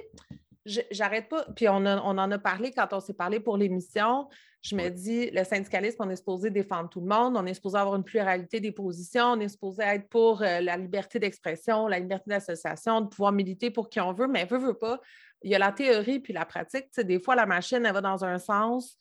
[0.67, 4.29] sais, j'arrête pas, puis on, on, en a parlé quand on s'est parlé pour l'émission,
[4.63, 7.79] je me dis, le syndicalisme, on est supposé défendre tout le monde, on est supposé
[7.79, 11.99] avoir une pluralité des positions, on est supposé être pour euh, la liberté d'expression, la
[11.99, 15.01] liberté d'association, de pouvoir militer pour qui on veut, mais veut, veut pas.
[15.43, 16.85] Il y a la théorie puis la pratique.
[16.85, 18.97] Tu sais, des fois, la machine, elle va dans un sens.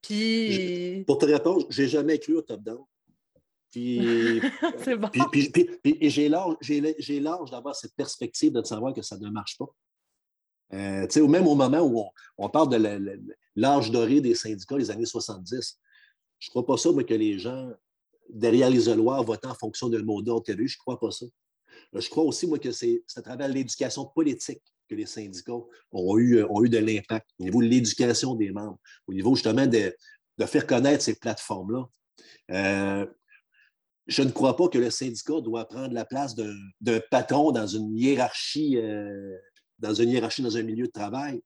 [0.00, 1.04] Puis.
[1.06, 2.82] Pour te répondre, j'ai jamais cru au top-down.
[3.72, 4.40] Puis,
[4.98, 5.08] bon.
[5.32, 9.74] puis, puis, j'ai l'âge d'avoir cette perspective de savoir que ça ne marche pas.
[10.74, 12.04] Euh, même au moment où
[12.38, 13.20] on, parle de
[13.56, 15.78] l'âge doré des syndicats, les années 70,
[16.38, 17.70] je ne crois pas ça, mais que les gens
[18.28, 21.10] derrière les isoloirs votent en fonction d'un mot d'ordre qu'il y Je ne crois pas
[21.10, 21.26] ça.
[21.94, 25.52] Je crois aussi, moi, que c'est à travers l'éducation politique que les syndicats
[25.92, 29.66] ont eu, ont eu de l'impact au niveau de l'éducation des membres, au niveau justement
[29.66, 29.94] de,
[30.38, 31.88] de faire connaître ces plateformes-là.
[32.50, 33.06] Euh,
[34.06, 37.96] je ne crois pas que le syndicat doit prendre la place d'un patron dans une
[37.96, 39.36] hiérarchie, euh,
[39.78, 41.40] dans une hiérarchie, dans un milieu de travail.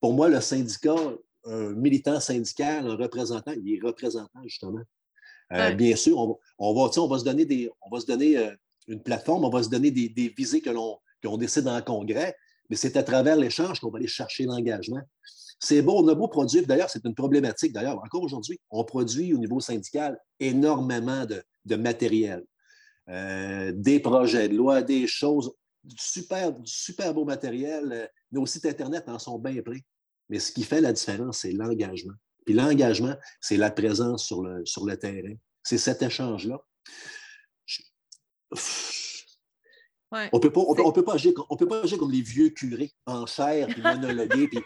[0.00, 0.96] Pour moi, le syndicat,
[1.44, 4.82] un militant syndical, un représentant, il est représentant, justement.
[5.52, 8.50] Euh, bien sûr, on, va, on va se donner, des, on va se donner euh,
[8.86, 12.36] une plateforme, on va se donner des, visées que l'on décide en congrès,
[12.68, 15.00] mais c'est à travers l'échange qu'on va aller chercher l'engagement.
[15.60, 19.32] C'est beau, on a beau produire, d'ailleurs, c'est une problématique, d'ailleurs, encore aujourd'hui, on produit
[19.32, 22.44] au niveau syndical énormément de, de matériel,
[23.08, 25.52] euh, des projets de loi, des choses,
[25.84, 27.92] du super, super beau matériel.
[27.92, 29.84] Euh, nos sites Internet en sont bien prêts.
[30.28, 32.14] Mais ce qui fait la différence, c'est l'engagement.
[32.44, 35.34] Puis l'engagement, c'est la présence sur le, sur le terrain.
[35.62, 36.60] C'est cet échange-là.
[40.10, 42.48] On ne peut, pas, on, peut pas agir, on peut pas agir comme les vieux
[42.48, 44.48] curés en chair, puis monologuer.
[44.48, 44.60] puis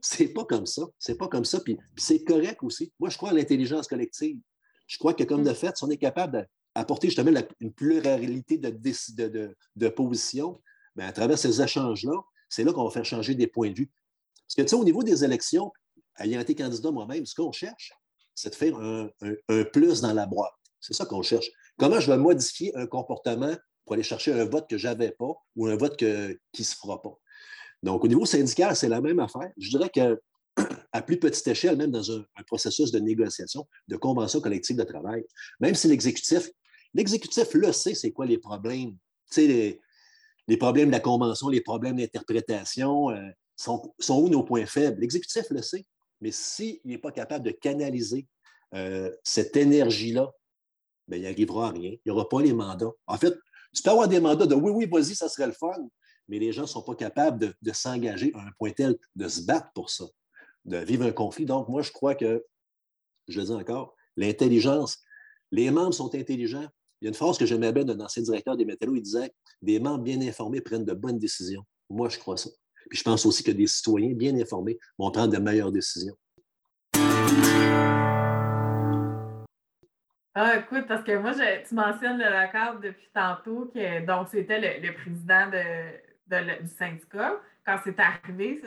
[0.00, 0.82] c'est pas comme ça.
[0.98, 1.60] C'est pas comme ça.
[1.60, 2.92] Puis, c'est correct aussi.
[2.98, 4.38] Moi, je crois à l'intelligence collective.
[4.86, 5.48] Je crois que, comme mm.
[5.48, 10.60] de fait, si on est capable d'apporter justement une pluralité de, de, de, positions,
[10.96, 12.14] bien, à travers ces échanges-là,
[12.48, 13.90] c'est là, qu'on va faire changer des points de vue.
[14.46, 15.72] Parce que, tu sais, au niveau des élections,
[16.18, 17.92] ayant été candidat moi-même, ce qu'on cherche,
[18.34, 19.08] c'est de faire un,
[19.48, 20.52] un plus dans la boîte.
[20.80, 21.50] C'est ça qu'on cherche.
[21.78, 25.32] Comment je vais modifier un comportement pour aller chercher un vote que je n'avais pas
[25.56, 27.18] ou un vote qui ne se fera pas?
[27.82, 29.50] Donc, au niveau syndical, c'est la même affaire.
[29.56, 29.90] Je dirais
[30.94, 35.24] qu'à plus petite échelle, même dans un, processus de négociation, de convention collective de travail,
[35.60, 36.50] même si l'exécutif,
[36.94, 38.96] l'exécutif le sait, c'est quoi les problèmes.
[39.30, 39.80] Tu sais,
[40.46, 45.00] les, problèmes de la convention, les problèmes d'interprétation, euh, sont, où nos points faibles?
[45.00, 45.84] L'exécutif le sait.
[46.20, 48.26] Mais s'il n'est pas capable de canaliser
[48.74, 50.30] euh, cette énergie-là,
[51.08, 51.90] ben, il n'arrivera à rien.
[51.90, 52.92] Il n'y aura pas les mandats.
[53.06, 53.34] En fait,
[53.74, 55.88] tu peux avoir des mandats de oui, oui, vas-y, ça serait le fun,
[56.28, 59.42] mais les gens ne sont pas capables de, s'engager à un point tel, de se
[59.42, 60.04] battre pour ça,
[60.64, 61.46] de vivre un conflit.
[61.46, 62.44] Donc, moi, je crois que,
[63.28, 65.02] je le dis encore, l'intelligence,
[65.50, 66.66] les membres sont intelligents.
[67.00, 69.32] Il y a une phrase que j'aimais bien d'un ancien directeur des métallos, il disait
[69.62, 71.64] Des membres bien informés prennent de bonnes décisions.
[71.90, 72.50] Moi, je crois ça.
[72.88, 76.16] Puis je pense aussi que des citoyens bien informés vont prendre de meilleures décisions.
[80.36, 84.92] Ah, écoute, parce que moi, tu mentionnes le LOCAD depuis tantôt, que, donc c'était le,
[84.92, 85.48] président
[86.26, 87.40] du syndicat.
[87.64, 88.60] Quand c'est arrivé,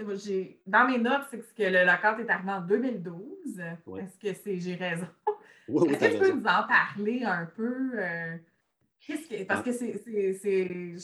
[0.66, 3.60] dans mes notes, c'est que le LOCAD est arrivé en 2012.
[4.00, 5.08] Est-ce que j'ai raison?
[5.68, 7.92] Est-ce que tu peux nous en parler un peu?
[7.96, 8.38] Euh,
[9.48, 10.96] parce que c'est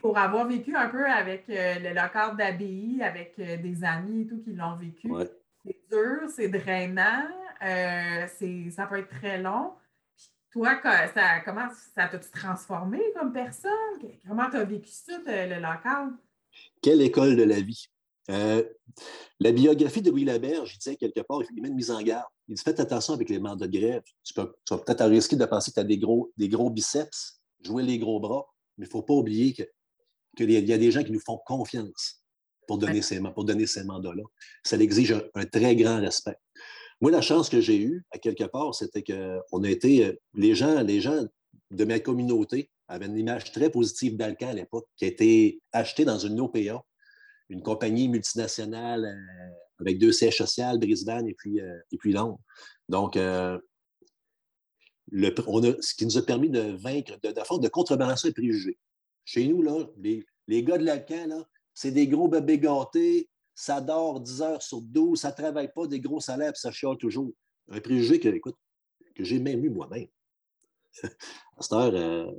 [0.00, 4.26] pour avoir vécu un peu avec euh, le local d'ABI, avec euh, des amis et
[4.26, 5.10] tout qui l'ont vécu.
[5.64, 7.28] C'est dur, c'est drainant,
[7.60, 9.72] ça peut être très long.
[10.56, 13.70] Toi, ça, comment ça t'a transformé comme personne?
[14.26, 16.14] Comment tu as vécu ça, le local?
[16.80, 17.88] Quelle école de la vie?
[18.30, 18.64] Euh,
[19.38, 22.24] la biographie de Louis Laberge, il disait quelque part, il met une mise en garde.
[22.48, 24.02] Il dit Faites attention avec les mandats de grève.
[24.24, 27.38] Tu, peux, vas peut-être risquer de penser que tu as des gros, des gros biceps,
[27.62, 28.46] jouer les gros bras,
[28.78, 29.66] mais il ne faut pas oublier qu'il
[30.38, 32.22] que y a des gens qui nous font confiance
[32.66, 34.22] pour donner ces, pour donner ces mandats-là.
[34.64, 36.38] Ça exige un, très grand respect.
[37.00, 40.06] Moi, la chance que j'ai eue, à quelque part, c'était qu'on a été.
[40.06, 41.26] Euh, les gens, les gens
[41.70, 46.04] de ma communauté avaient une image très positive d'Alcan à l'époque, qui a été achetée
[46.04, 46.82] dans une OPA,
[47.48, 52.40] une compagnie multinationale euh, avec deux sièges sociaux, Brisbane et puis, euh, et puis Londres.
[52.88, 53.60] Donc, ce
[55.96, 58.78] qui nous a permis de vaincre, de, de, de contrebalancer les préjugés.
[59.24, 64.20] Chez nous, là, les, les gars de l'Alcan, c'est des gros bébés gâtés, ça dort
[64.20, 67.32] 10 heures sur 12, ça ne travaille pas des gros salaires, puis ça chiale toujours.
[67.70, 68.54] Un préjugé que, écoute,
[69.14, 70.06] que j'ai même eu moi-même.
[71.02, 72.30] à cette heure, euh,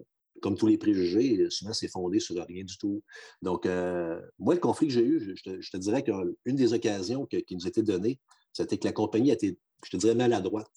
[0.42, 3.04] comme tous les préjugés, souvent c'est fondé sur rien du tout.
[3.42, 7.56] Donc, euh, moi, le conflit que j'ai eu, je, te, dirais qu'une des occasions qui
[7.56, 8.20] nous a été donnée,
[8.54, 10.72] c'était que la compagnie a été, je te dirais, maladroite.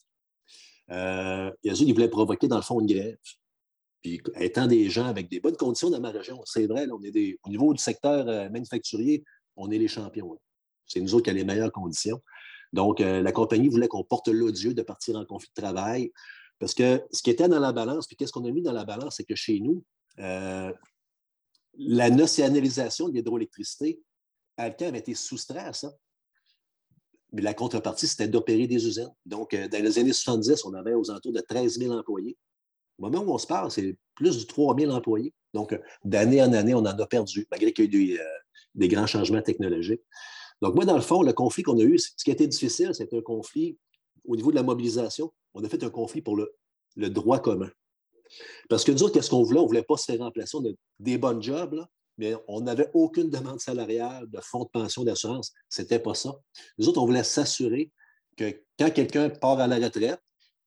[0.91, 3.19] Euh, ils voulaient provoquer, dans le fond, une grève.
[4.01, 7.11] Puis, étant des gens avec des bonnes conditions dans ma région, c'est vrai, on est
[7.11, 9.23] des, au niveau du secteur manufacturier,
[9.57, 10.39] on est les champions.
[10.87, 12.21] C'est nous autres qui avons les meilleures conditions.
[12.73, 16.13] Donc, euh, la compagnie voulait qu'on porte l'odieux de partir en conflit de travail.
[16.59, 18.85] Parce que ce qui était dans la balance, puis qu'est-ce qu'on a mis dans la
[18.85, 19.83] balance, c'est que chez nous,
[20.19, 20.73] euh,
[21.79, 24.01] la nationalisation de l'hydroélectricité,
[24.57, 25.93] Alcan avait été soustrait à ça.
[27.33, 29.13] Mais la contrepartie, c'était d'opérer des usines.
[29.25, 32.37] Donc, euh, dans les années 70, on avait aux alentours de 13 000 employés.
[32.99, 35.33] Au moment où on se parle, c'est plus de 3 000 employés.
[35.55, 38.21] Donc, d'année en année, on en a perdu, malgré qu'il y ait eu
[38.75, 40.03] des grands changements technologiques.
[40.63, 42.91] Donc, moi, dans le fond, le conflit qu'on a eu, ce qui a été difficile,
[42.93, 43.79] c'est un conflit
[44.27, 45.33] au niveau de la mobilisation.
[45.55, 46.53] On a fait un conflit pour le,
[46.97, 47.71] droit commun.
[48.69, 49.59] Parce que nous autres, qu'est-ce qu'on voulait?
[49.59, 50.57] On ne voulait pas se faire remplacer.
[50.57, 51.85] On a des bonnes jobs,
[52.19, 55.53] mais on n'avait aucune demande salariale, de fonds de pension, d'assurance.
[55.69, 56.39] Ce n'était pas ça.
[56.79, 57.91] Nous autres, on voulait s'assurer
[58.37, 60.21] que quand quelqu'un part à la retraite,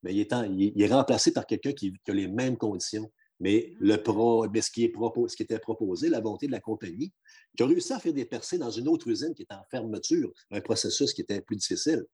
[0.04, 3.10] bien, il, est remplacé par quelqu'un qui, a les mêmes conditions.
[3.44, 7.12] Mais, le pro, ce, qui est ce qui était proposé, la volonté de la compagnie,
[7.58, 10.32] qui a réussi à faire des percées dans une autre usine qui était en fermeture,
[10.50, 12.06] un processus qui était plus difficile.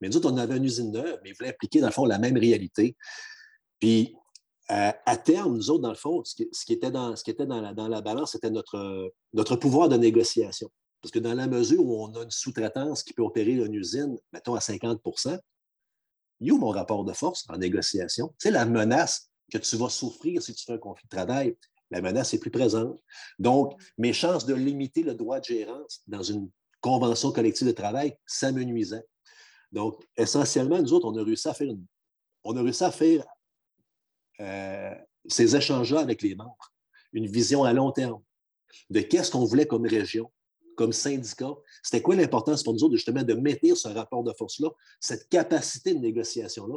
[0.00, 2.04] Mais nous autres, on avait une usine neuve, mais ils voulaient appliquer, dans le fond,
[2.06, 2.96] la même réalité.
[3.80, 4.14] Puis,
[4.68, 7.60] à terme, nous autres, dans le fond, ce qui, était, dans, ce qui était dans,
[7.60, 10.70] la, dans la balance, c'était notre, notre pouvoir de négociation.
[11.02, 14.16] Parce que dans la mesure où on a une sous-traitance qui peut opérer une usine,
[14.32, 15.36] mettons à 50%
[16.40, 18.32] il y a mon rapport de force en négociation?
[18.38, 21.56] Sais, la menace que tu vas souffrir si tu fais un conflit de travail,
[21.90, 22.98] la menace est plus présente.
[23.38, 28.16] Donc, mes chances de limiter le droit de gérance dans une convention collective de travail,
[28.26, 29.04] ça me nuisait.
[29.72, 31.74] Donc, essentiellement, nous autres, on a réussi à faire,
[32.44, 33.24] on a réussi à faire
[34.40, 34.94] euh,
[35.26, 36.72] ces échanges-là avec les membres.
[37.12, 38.22] une vision à long terme
[38.88, 40.30] de qu'est-ce qu'on voulait comme région,
[40.76, 41.54] comme syndicat.
[41.82, 44.68] C'était quoi l'importance pour nous autres, justement, de maintenir ce rapport de force-là,
[45.00, 46.76] cette capacité de négociation-là?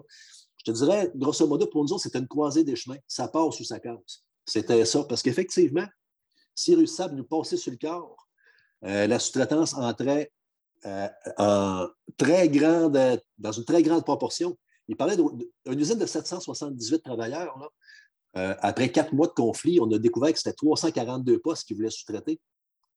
[0.66, 2.98] Je te dirais, grosso modo, pour nous autres, c'était une croisée des chemins.
[3.08, 4.24] Ça passe ou ça casse.
[4.46, 5.04] C'était ça.
[5.04, 5.86] Parce qu'effectivement,
[6.56, 8.16] si Russab nous passait sur le corps,
[8.86, 10.32] euh, la sous-traitance entrait
[10.86, 13.00] euh, en très grande,
[13.38, 14.58] dans une très grande proportion.
[14.88, 17.72] Il parlait d'une usine de 778 travailleurs.
[18.36, 21.90] Euh, après quatre mois de conflit, on a découvert que c'était 342 postes qui voulaient
[21.90, 22.42] sous-traiter.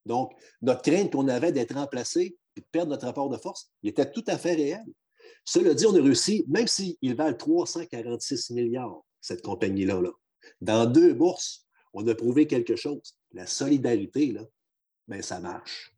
[0.04, 3.90] Donc, notre crainte qu'on avait d'être remplacé et de perdre notre rapport de force, il
[3.90, 4.84] était tout à fait réel.
[5.44, 10.10] Cela dit, on a réussi, même s'ils valent 346 milliards, cette compagnie-là, là,
[10.60, 13.16] dans deux bourses, on a prouvé quelque chose.
[13.32, 14.42] La solidarité, là,
[15.08, 15.92] bien, ça marche.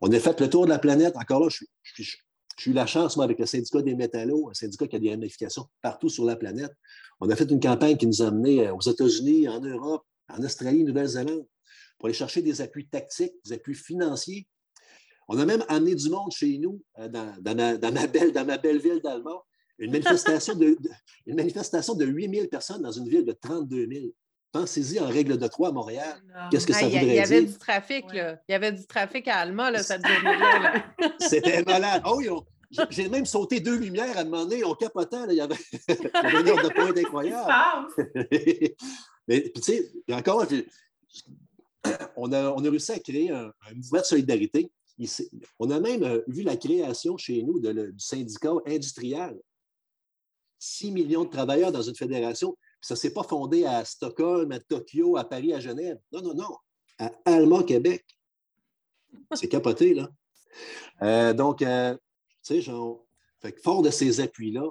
[0.00, 1.16] On a fait le tour de la planète.
[1.16, 4.96] Encore là, j'ai eu la chance, moi, avec le syndicat des métallos, un syndicat qui
[4.96, 6.72] a des ramifications partout sur la planète.
[7.20, 10.42] On a fait une campagne qui nous a amenés euh, aux États-Unis, en Europe, en
[10.42, 11.46] Australie, Nouvelle-Zélande,
[11.98, 14.46] pour aller chercher des appuis tactiques, des appuis financiers.
[15.28, 18.78] On a même amené du monde chez nous, euh, dans, ma, belle, dans ma belle
[18.78, 19.34] ville d'Allemagne,
[19.78, 20.76] une manifestation de,
[21.26, 24.06] une manifestation de 8 000 personnes dans une ville de 32 000.
[24.50, 26.18] Pensez-y en règle de trois à Montréal.
[26.50, 27.08] Qu'est-ce que ça voudrait dire?
[27.10, 28.38] Il y avait du trafic, là.
[28.48, 30.84] Il y avait du trafic à Alma, là, cette journée-là.
[31.20, 32.02] C'était malade.
[32.06, 32.18] Oh,
[32.90, 35.32] j'ai même sauté deux lumières à demander, on capotait, là.
[35.32, 35.54] il y avait,
[35.88, 37.88] une heure de pointe incroyable.
[39.28, 40.46] Mais puis, tu sais, encore,
[42.16, 44.70] on a, on a réussi à créer un, mouvement de solidarité.
[45.58, 49.38] On a même euh, vu la création chez nous du syndicat industriel.
[50.58, 52.56] 6 millions de travailleurs dans une fédération.
[52.80, 55.98] Ça ne s'est pas fondé à Stockholm, à Tokyo, à Paris, à Genève.
[56.10, 56.56] Non, non, non.
[56.98, 58.04] À Alma, Québec.
[59.34, 60.08] C'est capoté, là.
[61.02, 63.06] Euh, donc, euh, tu sais, genre,
[63.62, 64.64] fort de ces appuis-là,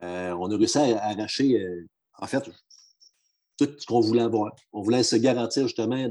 [0.00, 1.64] on a réussi à arracher,
[2.18, 2.50] en fait,
[3.56, 4.54] tout ce qu'on voulait avoir.
[4.72, 6.10] On voulait se garantir justement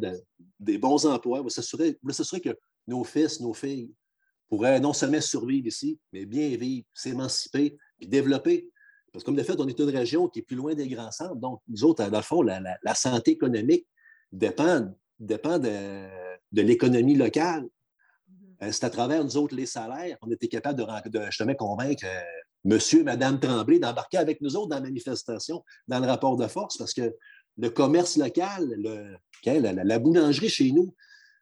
[0.60, 1.42] des bons emplois.
[1.42, 3.94] On que nos fils, nos filles
[4.50, 8.70] pourraient non seulement survivre ici, mais bien vivre, s'émanciper, puis développer
[9.12, 11.12] parce que comme de fait, on est une région qui est plus loin des grands
[11.12, 11.36] centres.
[11.36, 13.86] Donc, nous autres, dans le fond, la, santé économique
[14.32, 16.08] dépend, dépend de,
[16.54, 17.64] l'économie locale.
[17.64, 18.64] Mm-hmm.
[18.64, 22.06] Euh, c'est à travers nous autres les salaires qu'on était capable de, de justement convaincre
[22.06, 22.22] euh,
[22.64, 26.78] monsieur, madame Tremblay d'embarquer avec nous autres dans la manifestation, dans le rapport de force,
[26.78, 27.14] parce que
[27.58, 30.96] le commerce local, le, la, boulangerie chez nous,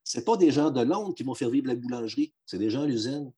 [0.09, 2.71] ce n'est pas des gens de Londres qui vont faire vivre la boulangerie, c'est des
[2.71, 3.31] gens à l'usine.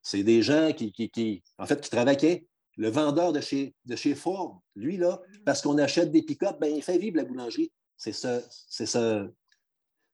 [0.00, 2.46] C'est des gens qui, qui, en fait, qui travaillaient
[2.78, 6.74] le vendeur de chez, de chez Ford, lui, là, parce qu'on achète des pick-up, ben,
[6.74, 7.70] il fait vivre la boulangerie.
[7.98, 8.40] C'est ça.
[8.70, 9.28] C'est ça.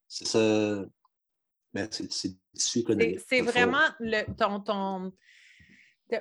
[0.09, 0.85] C'est ça.
[1.73, 2.11] Ben, c'est
[2.55, 5.13] C'est vraiment le, ton, ton,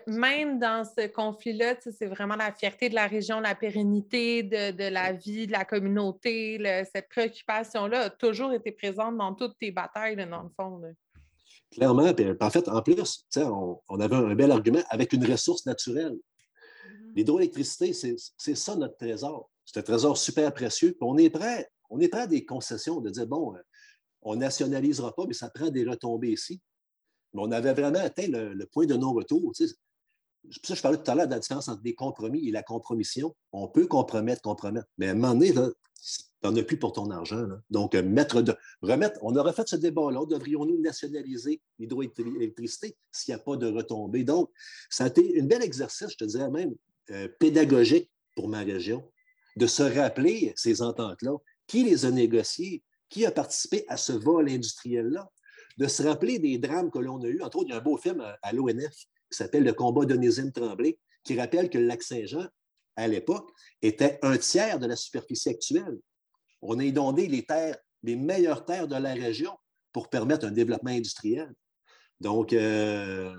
[0.08, 4.84] Même dans ce conflit-là, c'est vraiment la fierté de la région, la pérennité de, de
[4.86, 6.60] la vie, de la communauté.
[6.94, 10.82] cette préoccupation-là a toujours été présente dans toutes tes batailles, dans le fond.
[11.72, 12.12] Clairement.
[12.40, 16.18] en fait, en plus, on, on, avait un bel argument avec une ressource naturelle.
[17.16, 19.50] L'hydroélectricité, c'est ça notre trésor.
[19.66, 20.98] C'est un trésor super précieux.
[21.02, 23.60] on est prêt, on est prêt à des concessions de dire, bon, euh,
[24.22, 26.62] on ne nationalisera pas, mais ça prend des retombées ici.
[27.34, 29.54] Mais on avait vraiment atteint le, point de non-retour.
[29.56, 29.68] Tu
[30.64, 33.36] ça, je parlais tout à l'heure de la différence entre des compromis et la compromission.
[33.52, 34.88] On peut compromettre, compromettre.
[34.98, 35.60] Mais à un moment donné, tu
[36.44, 37.46] n'en as plus pour ton argent.
[37.70, 40.26] Donc, euh, mettre de, remettre, on aurait fait ce débat-là.
[40.26, 44.24] Devrions-nous nationaliser l'hydroélectricité s'il n'y a pas de retombées?
[44.24, 44.50] Donc,
[44.90, 46.74] ça a été un bel exercice, je te dirais même,
[47.12, 49.04] euh, pédagogique pour ma région,
[49.58, 51.34] de se rappeler ces ententes-là,
[51.68, 55.30] qui les a négociées, qui a participé à ce vol industriel-là,
[55.80, 57.42] de se rappeler des drames que l'on a eus.
[57.42, 60.52] Entre autres, il y a un beau film à, l'ONF qui s'appelle Le combat d'Onésime
[60.52, 62.46] Tremblay, qui rappelle que le lac Saint-Jean,
[62.98, 63.50] à l'époque,
[63.82, 65.98] était un tiers de la superficie actuelle.
[66.62, 69.58] On a inondé les terres, les meilleures terres de la région
[69.94, 71.50] pour permettre un développement industriel.
[72.20, 73.34] Donc, euh,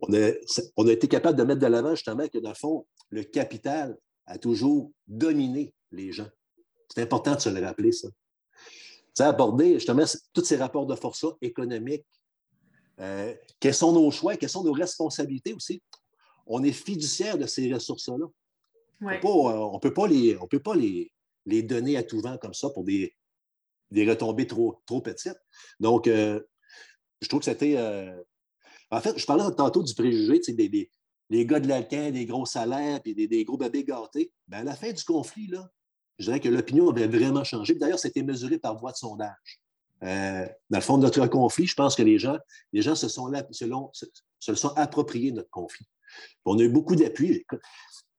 [0.00, 3.96] on a, été capable de mettre de l'avant justement que, dans le fond, le capital
[4.26, 6.28] a toujours dominé les gens.
[6.94, 8.08] C'est important de se le rappeler, ça.
[9.18, 12.06] Ça aborder justement tous ces rapports de force économiques.
[13.00, 15.82] Euh, quels sont nos choix, quelles sont nos responsabilités aussi?
[16.46, 18.26] On est fiduciaire de ces ressources-là.
[19.00, 21.12] On ne peut pas, les, on peut pas les,
[21.46, 23.12] les, donner à tout vent comme ça pour des,
[23.90, 25.40] des retombées trop, trop petites.
[25.80, 26.40] Donc, euh,
[27.20, 28.22] je trouve que c'était euh,
[28.92, 30.92] en fait, je parlais tantôt du préjugé, des, des,
[31.28, 34.32] les gars de l'Alcan, des gros salaires, puis des, gros bébés gâtés.
[34.46, 35.68] Bien, à la fin du conflit, là,
[36.18, 37.74] je dirais que l'opinion avait vraiment changé.
[37.74, 39.60] D'ailleurs, c'était mesuré par voie de sondage.
[40.02, 42.38] Euh, dans le fond de notre conflit, je pense que les gens,
[42.72, 44.06] les gens se, sont là, selon, se,
[44.38, 45.86] se sont appropriés notre conflit.
[46.44, 47.44] on a eu beaucoup d'appui.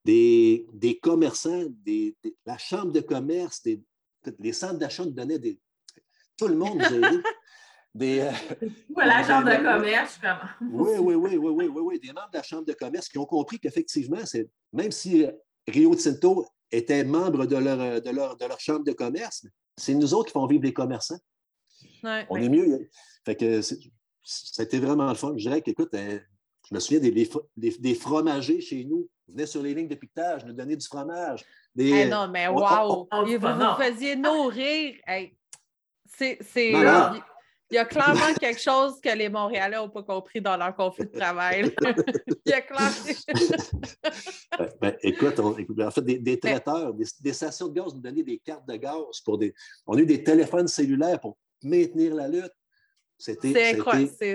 [0.05, 3.83] Des, des, commerçants, des, la Chambre de commerce, des,
[4.39, 5.59] Les centres d'achat nous donnaient des.
[6.37, 7.23] Tout le monde nous a aidés.
[7.95, 8.31] Des, euh,
[8.97, 10.19] la Chambre de commerce,
[10.61, 13.17] oui, oui, oui, oui, oui, oui, oui, des membres de la Chambre de commerce qui
[13.17, 14.19] ont compris qu'effectivement,
[14.71, 15.25] même si
[15.67, 19.45] Rio Tinto était membre de leur, de leur, de leur Chambre de commerce,
[19.78, 21.20] c'est nous autres qui font vivre les commerçants.
[22.03, 22.89] On est mieux.
[23.26, 23.61] Fait que
[24.24, 25.34] c'était vraiment le fun.
[25.38, 26.20] Je dirais qu'écoute, euh,
[26.70, 27.30] je me souviens des,
[27.80, 29.09] des, fromagers chez nous.
[29.28, 31.45] Ils venaient sur les lignes de piquetage, nous donner du fromage.
[31.74, 33.07] Des, non, mais wow!
[33.11, 34.95] vous, vous faisiez nourrir.
[36.05, 36.39] c'est.
[37.72, 41.05] Il y a clairement quelque chose que les Montréalais n'ont pas compris dans leur conflit
[41.05, 41.72] de travail.
[42.45, 42.89] Il y a clairement.
[44.82, 45.55] ben, écoute, on,
[45.86, 49.38] en fait, des, traiteurs, des, stations de gaz nous donnaient des cartes de gaz pour
[49.38, 49.53] des.
[49.86, 52.53] On a eu des téléphones cellulaires pour maintenir la lutte.
[53.20, 53.78] C'était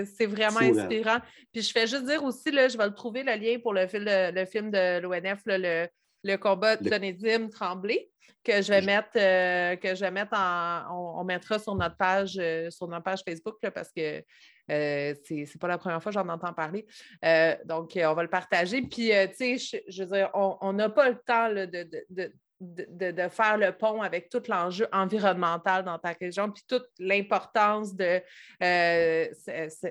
[0.05, 1.17] C'est vraiment inspirant.
[1.51, 3.87] Puis je fais juste dire aussi, là, je vais le trouver le lien pour le,
[3.87, 5.87] film, le, film de l'ONF, le,
[6.25, 8.09] le, combat de Donédim Tremblay
[8.45, 11.19] que je vais mettre, euh, que je vais mettre en.
[11.19, 14.23] On, mettra sur notre page, euh, sur notre page Facebook parce que
[14.71, 16.85] euh, ce n'est pas la première fois que j'en entends parler.
[17.65, 18.83] donc, on va le partager.
[18.83, 21.49] Puis, tu sais, je, veux dire, on n'a pas le temps
[22.59, 28.21] de, faire le pont avec tout l'enjeu environnemental dans ta région, puis toute l'importance de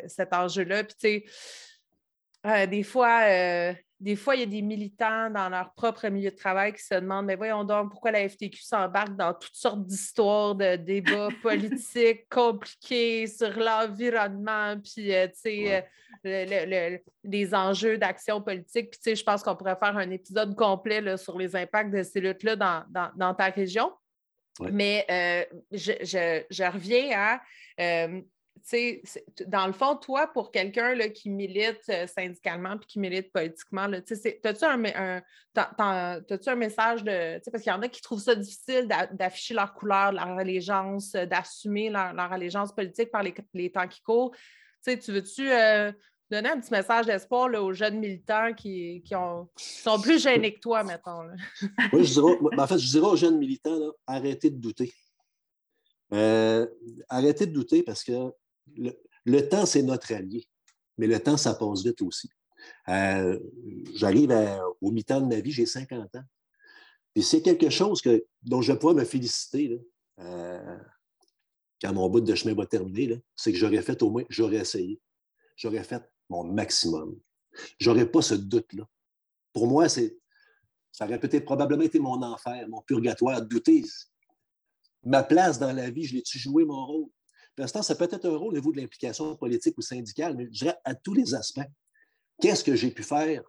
[0.09, 0.85] cet enjeu-là.
[0.85, 1.25] Puis, tu
[2.45, 3.75] sais, des fois,
[4.05, 6.95] des fois, il y a des militants dans leur propre milieu de travail qui se
[6.95, 12.29] demandent Mais voyons donc, pourquoi la FTQ s'embarque dans toutes sortes d'histoires, de débats politiques
[12.29, 15.27] compliqués sur l'environnement, puis, euh,
[16.27, 18.91] euh, les enjeux d'action politique.
[18.91, 22.03] Puis, tu sais, je pense qu'on pourrait faire un épisode complet sur les impacts de
[22.03, 23.91] ces luttes-là dans, ta région.
[24.71, 27.41] Mais euh, je, reviens à
[29.47, 34.65] dans le fond, toi, pour quelqu'un qui milite euh, syndicalement puis qui milite politiquement, as-tu
[34.65, 35.23] un,
[35.79, 37.51] un, message de.
[37.51, 41.27] Parce qu'il y en a qui trouvent ça difficile d'afficher leur couleur, leur allégeance, euh,
[41.27, 44.35] d'assumer leur, allégeance politique par les, temps qui courent.
[44.85, 45.93] tu veux-tu euh,
[46.31, 49.05] donner un petit message d'espoir aux jeunes militants qui,
[49.57, 51.27] sont plus gênés que toi, mettons?
[51.93, 54.95] oui, je dirais, en fait, je dirais aux jeunes militants, arrêtez de douter.
[57.11, 58.33] arrêtez de douter parce que
[58.77, 60.47] le, temps, c'est notre allié,
[60.99, 62.31] mais le temps, ça passe vite aussi.
[62.89, 63.39] Euh,
[63.95, 64.33] j'arrive
[64.81, 66.25] au mi-temps de ma vie, j'ai 50 ans.
[67.15, 68.03] Et c'est quelque chose
[68.43, 69.81] dont je pourrais me féliciter
[70.19, 70.79] euh,
[71.81, 75.01] quand mon bout de chemin va terminer, c'est que j'aurais fait au moins, j'aurais essayé.
[75.57, 77.19] J'aurais fait mon maximum.
[77.79, 78.89] J'aurais pas ce doute-là.
[79.53, 80.01] Pour moi, ça
[81.03, 83.85] aurait peut-être probablement été mon enfer, mon purgatoire, douter.
[85.05, 87.09] Ma place dans la vie, je l'ai-tu joué mon rôle?
[87.63, 90.65] L'instant, ça peut être un rôle au niveau de l'implication politique ou syndicale, mais je
[90.65, 91.69] dirais à tous les aspects.
[92.41, 93.43] Qu'est-ce que j'ai pu faire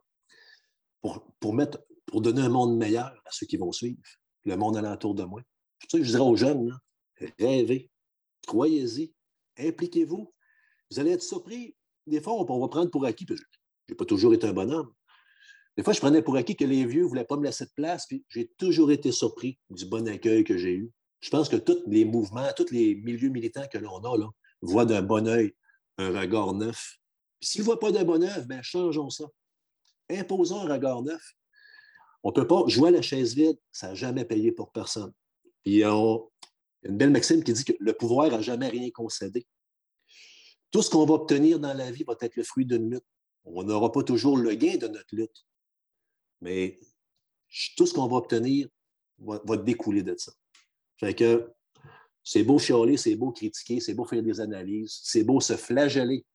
[1.01, 4.01] pour, pour, mettre, pour donner un monde meilleur à ceux qui vont suivre,
[4.43, 5.41] le monde alentour de moi?
[5.91, 6.78] Que je dirais aux jeunes,
[7.39, 7.89] rêvez,
[8.47, 9.14] croyez-y,
[9.58, 10.34] impliquez-vous.
[10.91, 11.76] Vous allez être surpris.
[12.08, 13.36] Des fois, on va prendre pour acquis, je
[13.89, 14.91] n'ai pas toujours été un bonhomme.
[15.78, 17.72] Des fois, je prenais pour acquis que les vieux ne voulaient pas me laisser de
[17.76, 20.91] place, puis j'ai toujours été surpris du bon accueil que j'ai eu,
[21.26, 24.28] je pense que tous les mouvements, tous les milieux militants que l'on a, là,
[24.61, 25.55] voient d'un bon oeil
[25.97, 26.99] un regard neuf.
[27.41, 29.26] S'ils ne voient pas d'un bon oeil, bien, changeons ça.
[30.07, 31.34] Imposons un regard neuf.
[32.21, 35.11] On ne peut pas jouer à la chaise vide, ça n'a jamais payé pour personne.
[35.63, 35.95] Il y a
[36.84, 39.47] une belle maxime qui dit que le pouvoir n'a jamais rien concédé.
[40.69, 43.05] Tout ce qu'on va obtenir dans la vie va être le fruit d'une lutte.
[43.45, 45.47] On n'aura pas toujours le gain de notre lutte,
[46.41, 46.80] mais
[47.78, 48.67] tout ce qu'on va obtenir
[49.17, 50.32] va découler de ça.
[50.98, 51.52] Fait que
[52.24, 56.26] c'est beau chialer, c'est beau critiquer, c'est beau faire des analyses, c'est beau se flageller.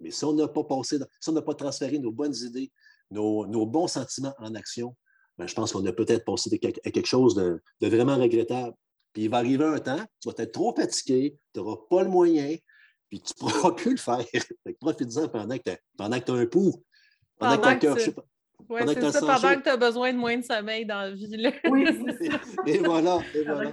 [0.00, 2.70] Mais si on n'a pas passé, si on n'a pas transféré nos bonnes idées,
[3.10, 4.94] nos, bons sentiments en action,
[5.36, 6.50] ben, je pense qu'on a peut-être passé
[6.84, 8.74] à quelque chose de, vraiment regrettable.
[9.12, 12.10] Puis il va arriver un temps, tu vas être trop fatigué, tu n'auras pas le
[12.10, 12.56] moyen,
[13.08, 14.24] puis tu ne pourras plus le faire.
[14.80, 16.84] Profite-en pendant que tu as, un pouls.
[17.38, 18.24] Pendant, que ton cœur, je sais pas.
[18.68, 21.36] Oui, c'est ça, pendant que tu as besoin de moins de sommeil dans la vie.
[21.36, 21.50] Là.
[21.70, 21.86] Oui,
[22.66, 23.18] et voilà.
[23.34, 23.72] Et voilà,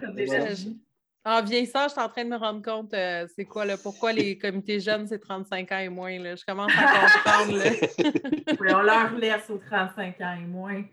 [1.26, 4.14] En vieillissant, je suis en train de me rendre compte, euh, c'est quoi, là, pourquoi
[4.14, 6.18] les comités jeunes, c'est 35 ans et moins.
[6.20, 6.36] Là.
[6.36, 7.62] Je commence à comprendre.
[8.62, 10.84] oui, on leur laisse aux 35 ans et moins.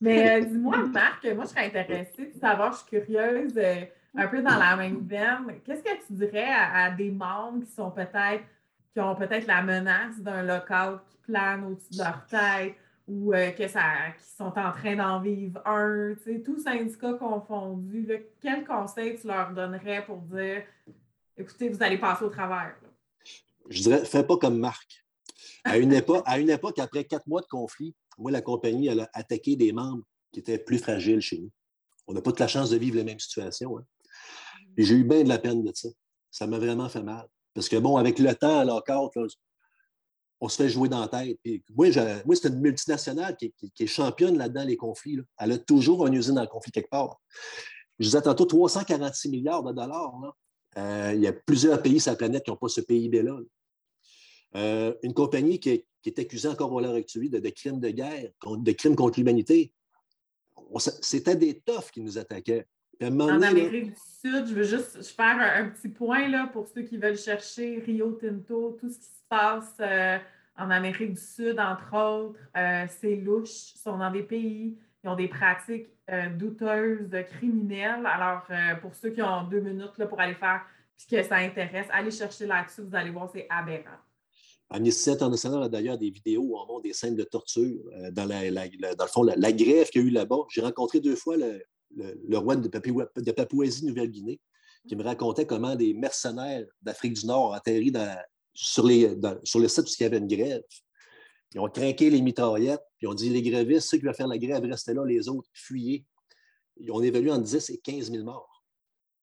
[0.00, 3.84] Mais euh, dis-moi, Marc, moi, je serais intéressée de savoir, je suis curieuse, euh,
[4.16, 7.90] un peu dans la même veine, qu'est-ce que tu dirais à des membres qui sont
[7.90, 8.44] peut-être
[8.94, 12.76] qui ont peut-être la menace d'un lockout qui plane au-dessus de leur tête
[13.06, 13.82] ou euh, que ça,
[14.16, 18.08] qui sont en train d'en vivre un, tu sais, tout syndicat confondu,
[18.40, 20.62] quel conseil tu leur donnerais pour dire
[21.36, 22.76] écoutez, vous allez passer au travers?
[23.68, 25.04] Je dirais, fais pas comme Marc.
[25.64, 29.00] À une, époque, à une époque, après quatre mois de conflit, moi, la compagnie, elle
[29.00, 31.50] a attaqué des membres qui étaient plus fragiles chez nous.
[32.06, 33.78] On n'a pas toute la chance de vivre les mêmes situations.
[33.78, 33.84] Hein.
[34.76, 35.88] Et j'ai eu bien de la peine de ça.
[36.30, 37.26] Ça m'a vraiment fait mal.
[37.54, 39.10] Parce que, bon, avec le temps, à l'encore,
[40.40, 41.38] on se fait jouer dans la tête.
[41.74, 41.88] moi,
[42.26, 45.20] moi c'est une multinationale qui, est championne là-dedans, les conflits.
[45.38, 47.20] Elle a toujours une usine dans le conflit quelque part.
[47.98, 50.12] Je disais tantôt 346 milliards de dollars.
[50.76, 53.38] Euh, il y a plusieurs pays sur la planète qui n'ont pas ce PIB-là.
[54.56, 58.72] Euh, une compagnie qui est, accusée encore à l'heure actuelle de, crimes de guerre, de
[58.72, 59.72] crimes contre l'humanité.
[61.00, 62.66] C'était des toughs qui nous attaquaient.
[63.02, 66.96] En Amérique du Sud, je veux juste faire un, petit point là, pour ceux qui
[66.96, 70.18] veulent chercher Rio Tinto, tout ce qui se passe euh,
[70.56, 72.38] en Amérique du Sud, entre autres,
[73.00, 78.04] c'est louche, ils sont dans des pays qui ont des pratiques euh, douteuses, criminelles.
[78.04, 80.62] Alors, euh, pour ceux qui ont deux minutes là, pour aller faire,
[80.96, 83.98] puis que ça intéresse, allez chercher là-dessus, vous allez voir, c'est aberrant.
[84.70, 88.26] Amnesty International a d'ailleurs des vidéos où on montre des scènes de torture euh, dans,
[88.26, 90.40] la, dans le fond, la, grève qu'il y a eu là-bas.
[90.50, 91.62] J'ai rencontré deux fois le,
[92.32, 94.40] roi de, Papouasie-Nouvelle-Guinée
[94.86, 97.92] qui me racontait comment des mercenaires d'Afrique du Nord ont atterri
[98.52, 98.84] sur,
[99.44, 100.62] sur le site où il y avait une grève.
[101.54, 104.26] Ils ont craqué les mitraillettes, puis ils ont dit les grévistes, ceux qui vont faire
[104.26, 106.04] la grève, restez là, les autres, fuyez.
[106.78, 108.64] Ils ont évalué en 10 et 15 000 morts.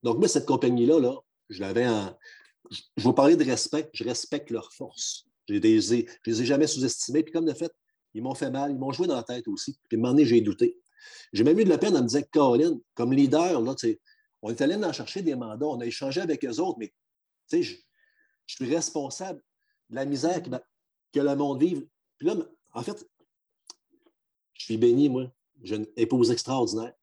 [0.01, 1.15] Donc, moi, cette compagnie-là, là,
[1.49, 2.17] je l'avais en.
[2.69, 5.27] Je vous parler de respect, je respecte leur force.
[5.49, 7.23] Je ne les, ai jamais sous-estimés.
[7.23, 7.71] Puis, comme de fait,
[8.13, 9.77] ils m'ont fait mal, ils m'ont joué dans la tête aussi.
[9.89, 10.79] Puis, à un moment donné, j'ai douté.
[11.33, 13.75] J'ai même eu de la peine en me que Caroline, comme leader, là,
[14.41, 16.93] on est allé en chercher des mandats, on a échangé avec eux autres, mais
[17.51, 17.75] je,
[18.47, 19.43] je suis responsable
[19.89, 21.85] de la misère que le monde vive.
[22.17, 22.35] Puis là,
[22.73, 23.05] en fait,
[24.53, 25.31] je suis béni, moi.
[25.63, 26.93] J'ai une épouse extraordinaire.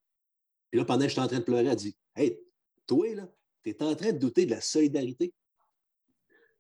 [0.71, 2.41] Puis là, pendant que j'étais en train de pleurer, elle dit Hey,
[2.87, 3.29] toi, là,
[3.63, 5.33] tu es en train de douter de la solidarité.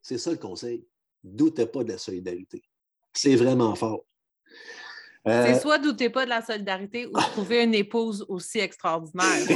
[0.03, 0.86] C'est ça le conseil.
[1.22, 2.62] Doutez pas de la solidarité.
[3.12, 4.05] C'est vraiment fort.
[5.29, 9.26] Euh, c'est soit doutez pas de la solidarité ou trouver une épouse aussi extraordinaire.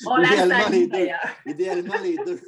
[0.00, 1.06] Idéalement, les deux.
[1.46, 2.40] Idéalement les deux.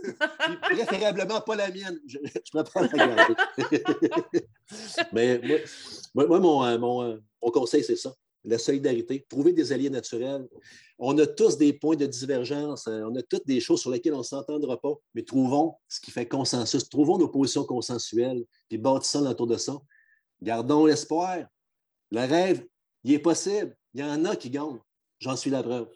[0.63, 1.99] préférablement pas la mienne.
[2.07, 3.35] Je, je préfère la garder.
[5.13, 5.41] Mais
[6.15, 8.15] moi, moi, euh, mon, conseil, c'est ça.
[8.45, 10.47] La solidarité, trouver des alliés naturels.
[10.99, 14.15] On a tous des points de divergence, euh, on a toutes des choses sur lesquelles
[14.15, 18.79] on ne s'entendra pas, mais trouvons ce qui fait consensus, trouvons nos positions consensuelles, puis
[18.79, 19.75] bâtissons autour de ça.
[20.43, 21.47] Gardons l'espoir,
[22.15, 22.65] le rêve,
[23.03, 23.77] il est possible.
[23.93, 24.81] Il y en a qui gagnent.
[25.19, 25.89] J'en suis la preuve.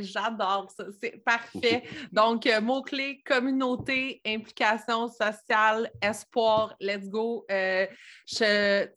[0.00, 1.84] J'adore ça, c'est parfait.
[2.12, 7.46] Donc, euh, mots-clés, communauté, implication sociale, espoir, let's go.
[7.50, 7.86] Euh,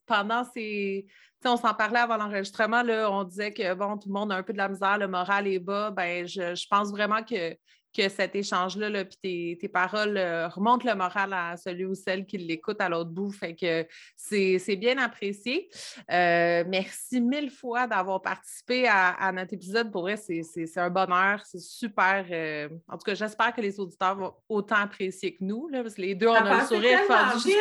[0.08, 1.06] pendant ces.
[1.46, 4.54] on s'en parlait avant l'enregistrement, on disait que bon, tout le monde a un peu
[4.54, 5.92] de la misère, le moral est bas.
[5.92, 7.56] Ben, je pense vraiment que
[7.96, 12.26] que cet échange-là, -là, puis tes, paroles euh, remontent le moral à celui ou celle
[12.26, 13.32] qui l'écoute à l'autre bout.
[13.32, 15.70] Fait que c'est bien apprécié.
[16.12, 19.92] Euh, merci mille fois d'avoir participé à, notre épisode.
[19.92, 21.44] Pour vrai, c'est un bonheur.
[21.46, 22.26] C'est super.
[22.30, 25.96] Euh, en tout cas, j'espère que les auditeurs vont autant apprécier que nous, là, parce
[25.96, 27.54] que les deux, on a le sourire fendu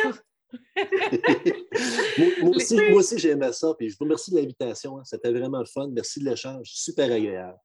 [2.41, 3.73] moi, aussi, moi aussi j'aimais ça.
[3.77, 4.97] Puis je vous remercie de l'invitation.
[4.97, 5.03] Hein.
[5.05, 5.87] C'était vraiment le fun.
[5.91, 6.67] Merci de l'échange.
[6.71, 7.57] Super agréable.